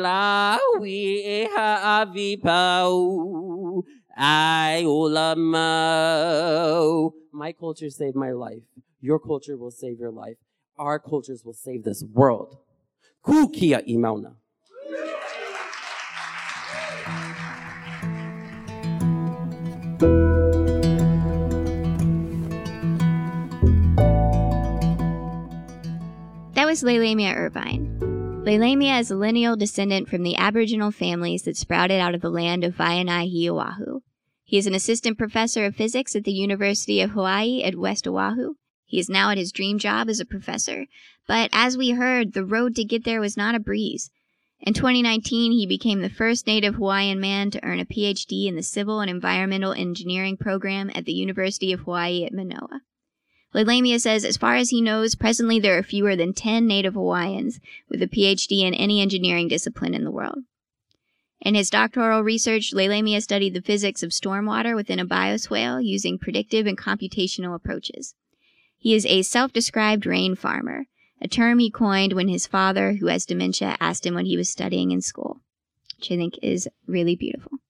e 1.24 1.48
haawi 1.54 2.36
pau, 2.42 3.82
ai 4.16 4.84
o 4.84 5.00
la 5.08 5.34
mau. 5.34 7.12
My 7.32 7.52
culture 7.52 7.90
saved 7.90 8.16
my 8.16 8.30
life. 8.30 8.62
Your 9.00 9.18
culture 9.18 9.56
will 9.56 9.70
save 9.70 9.98
your 9.98 10.12
life. 10.12 10.36
Our 10.78 10.98
cultures 10.98 11.42
will 11.44 11.52
save 11.52 11.84
this 11.84 12.02
world. 12.02 12.63
Ku 13.24 13.48
kia 13.48 13.80
i 13.88 13.96
mauna. 13.96 14.36
That 26.52 26.66
was 26.66 26.82
Lelemia 26.82 27.34
Irvine. 27.34 27.98
Lelemia 28.44 29.00
is 29.00 29.10
a 29.10 29.16
lineal 29.16 29.56
descendant 29.56 30.10
from 30.10 30.22
the 30.22 30.36
Aboriginal 30.36 30.90
families 30.90 31.44
that 31.44 31.56
sprouted 31.56 32.00
out 32.00 32.14
of 32.14 32.20
the 32.20 32.28
land 32.28 32.62
of 32.62 32.76
Wai'anae. 32.76 34.02
He 34.44 34.58
is 34.58 34.66
an 34.66 34.74
assistant 34.74 35.16
professor 35.16 35.64
of 35.64 35.74
physics 35.74 36.14
at 36.14 36.24
the 36.24 36.32
University 36.32 37.00
of 37.00 37.12
Hawaii 37.12 37.62
at 37.62 37.74
West 37.78 38.06
Oahu. 38.06 38.56
He 38.94 39.00
is 39.00 39.10
now 39.10 39.30
at 39.30 39.38
his 39.38 39.50
dream 39.50 39.80
job 39.80 40.08
as 40.08 40.20
a 40.20 40.24
professor, 40.24 40.86
but 41.26 41.50
as 41.52 41.76
we 41.76 41.90
heard, 41.90 42.32
the 42.32 42.44
road 42.44 42.76
to 42.76 42.84
get 42.84 43.02
there 43.02 43.20
was 43.20 43.36
not 43.36 43.56
a 43.56 43.58
breeze. 43.58 44.12
In 44.60 44.72
2019, 44.72 45.50
he 45.50 45.66
became 45.66 46.00
the 46.00 46.08
first 46.08 46.46
Native 46.46 46.76
Hawaiian 46.76 47.18
man 47.18 47.50
to 47.50 47.64
earn 47.64 47.80
a 47.80 47.84
PhD 47.84 48.46
in 48.46 48.54
the 48.54 48.62
Civil 48.62 49.00
and 49.00 49.10
Environmental 49.10 49.72
Engineering 49.72 50.36
program 50.36 50.92
at 50.94 51.06
the 51.06 51.12
University 51.12 51.72
of 51.72 51.80
Hawaii 51.80 52.24
at 52.24 52.32
Manoa. 52.32 52.82
Lelemia 53.52 54.00
says, 54.00 54.24
as 54.24 54.36
far 54.36 54.54
as 54.54 54.70
he 54.70 54.80
knows, 54.80 55.16
presently 55.16 55.58
there 55.58 55.76
are 55.76 55.82
fewer 55.82 56.14
than 56.14 56.32
10 56.32 56.64
Native 56.64 56.94
Hawaiians 56.94 57.58
with 57.88 58.00
a 58.00 58.06
PhD 58.06 58.60
in 58.60 58.74
any 58.74 59.00
engineering 59.00 59.48
discipline 59.48 59.94
in 59.94 60.04
the 60.04 60.12
world. 60.12 60.44
In 61.40 61.56
his 61.56 61.68
doctoral 61.68 62.22
research, 62.22 62.72
Lelemia 62.72 63.20
studied 63.20 63.54
the 63.54 63.60
physics 63.60 64.04
of 64.04 64.10
stormwater 64.10 64.76
within 64.76 65.00
a 65.00 65.04
bioswale 65.04 65.84
using 65.84 66.16
predictive 66.16 66.68
and 66.68 66.78
computational 66.78 67.56
approaches. 67.56 68.14
He 68.84 68.94
is 68.94 69.06
a 69.06 69.22
self 69.22 69.50
described 69.50 70.04
rain 70.04 70.34
farmer, 70.34 70.84
a 71.18 71.26
term 71.26 71.58
he 71.58 71.70
coined 71.70 72.12
when 72.12 72.28
his 72.28 72.46
father, 72.46 72.92
who 72.92 73.06
has 73.06 73.24
dementia, 73.24 73.78
asked 73.80 74.04
him 74.04 74.12
what 74.12 74.26
he 74.26 74.36
was 74.36 74.50
studying 74.50 74.90
in 74.90 75.00
school, 75.00 75.40
which 75.96 76.12
I 76.12 76.16
think 76.16 76.38
is 76.42 76.68
really 76.86 77.16
beautiful. 77.16 77.60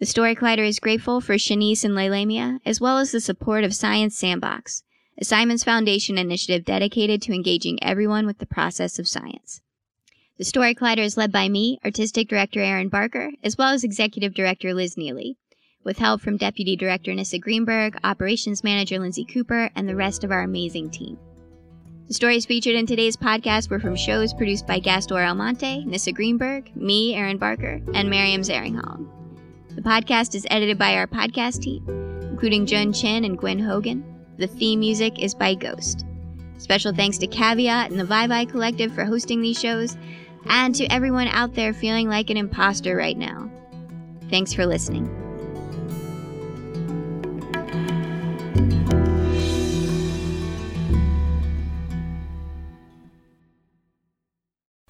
The 0.00 0.04
Story 0.04 0.36
Collider 0.36 0.68
is 0.68 0.80
grateful 0.80 1.22
for 1.22 1.36
Shaniece 1.36 1.82
and 1.82 1.94
Lelemia, 1.94 2.58
as 2.66 2.78
well 2.78 2.98
as 2.98 3.12
the 3.12 3.22
support 3.22 3.64
of 3.64 3.74
Science 3.74 4.14
Sandbox, 4.14 4.82
a 5.16 5.24
Simons 5.24 5.64
Foundation 5.64 6.18
initiative 6.18 6.66
dedicated 6.66 7.22
to 7.22 7.32
engaging 7.32 7.82
everyone 7.82 8.26
with 8.26 8.36
the 8.36 8.44
process 8.44 8.98
of 8.98 9.08
science. 9.08 9.62
The 10.36 10.44
Story 10.44 10.74
Collider 10.74 10.98
is 10.98 11.16
led 11.16 11.32
by 11.32 11.48
me, 11.48 11.78
Artistic 11.86 12.28
Director 12.28 12.60
Erin 12.60 12.90
Barker, 12.90 13.30
as 13.42 13.56
well 13.56 13.72
as 13.72 13.82
Executive 13.82 14.34
Director 14.34 14.74
Liz 14.74 14.98
Neely, 14.98 15.38
with 15.84 15.98
help 15.98 16.20
from 16.20 16.36
Deputy 16.36 16.76
Director 16.76 17.14
Nissa 17.14 17.38
Greenberg, 17.38 17.98
Operations 18.04 18.64
Manager 18.64 18.98
Lindsay 18.98 19.24
Cooper, 19.24 19.70
and 19.74 19.88
the 19.88 19.96
rest 19.96 20.24
of 20.24 20.30
our 20.30 20.42
amazing 20.42 20.90
team. 20.90 21.18
The 22.08 22.14
stories 22.14 22.44
featured 22.44 22.74
in 22.74 22.86
today's 22.86 23.16
podcast 23.16 23.70
were 23.70 23.80
from 23.80 23.96
shows 23.96 24.34
produced 24.34 24.66
by 24.66 24.78
Gastor 24.78 25.18
Almonte, 25.18 25.84
Nissa 25.84 26.12
Greenberg, 26.12 26.74
me, 26.76 27.14
Erin 27.14 27.38
Barker, 27.38 27.80
and 27.94 28.10
Miriam 28.10 28.42
Zaringhalam. 28.42 29.08
The 29.74 29.82
podcast 29.82 30.34
is 30.34 30.46
edited 30.50 30.78
by 30.78 30.94
our 30.94 31.06
podcast 31.06 31.62
team, 31.62 31.84
including 32.30 32.66
Jun 32.66 32.92
Chen 32.92 33.24
and 33.24 33.38
Gwen 33.38 33.58
Hogan. 33.58 34.04
The 34.36 34.46
theme 34.46 34.80
music 34.80 35.22
is 35.22 35.34
by 35.34 35.54
Ghost. 35.54 36.04
Special 36.58 36.92
thanks 36.92 37.18
to 37.18 37.26
Caveat 37.26 37.90
and 37.90 37.98
the 37.98 38.04
Vivi 38.04 38.46
Collective 38.46 38.92
for 38.92 39.04
hosting 39.04 39.40
these 39.40 39.58
shows, 39.58 39.96
and 40.46 40.74
to 40.74 40.84
everyone 40.92 41.28
out 41.28 41.54
there 41.54 41.72
feeling 41.72 42.08
like 42.08 42.30
an 42.30 42.36
imposter 42.36 42.96
right 42.96 43.16
now. 43.16 43.50
Thanks 44.28 44.52
for 44.52 44.66
listening. 44.66 45.21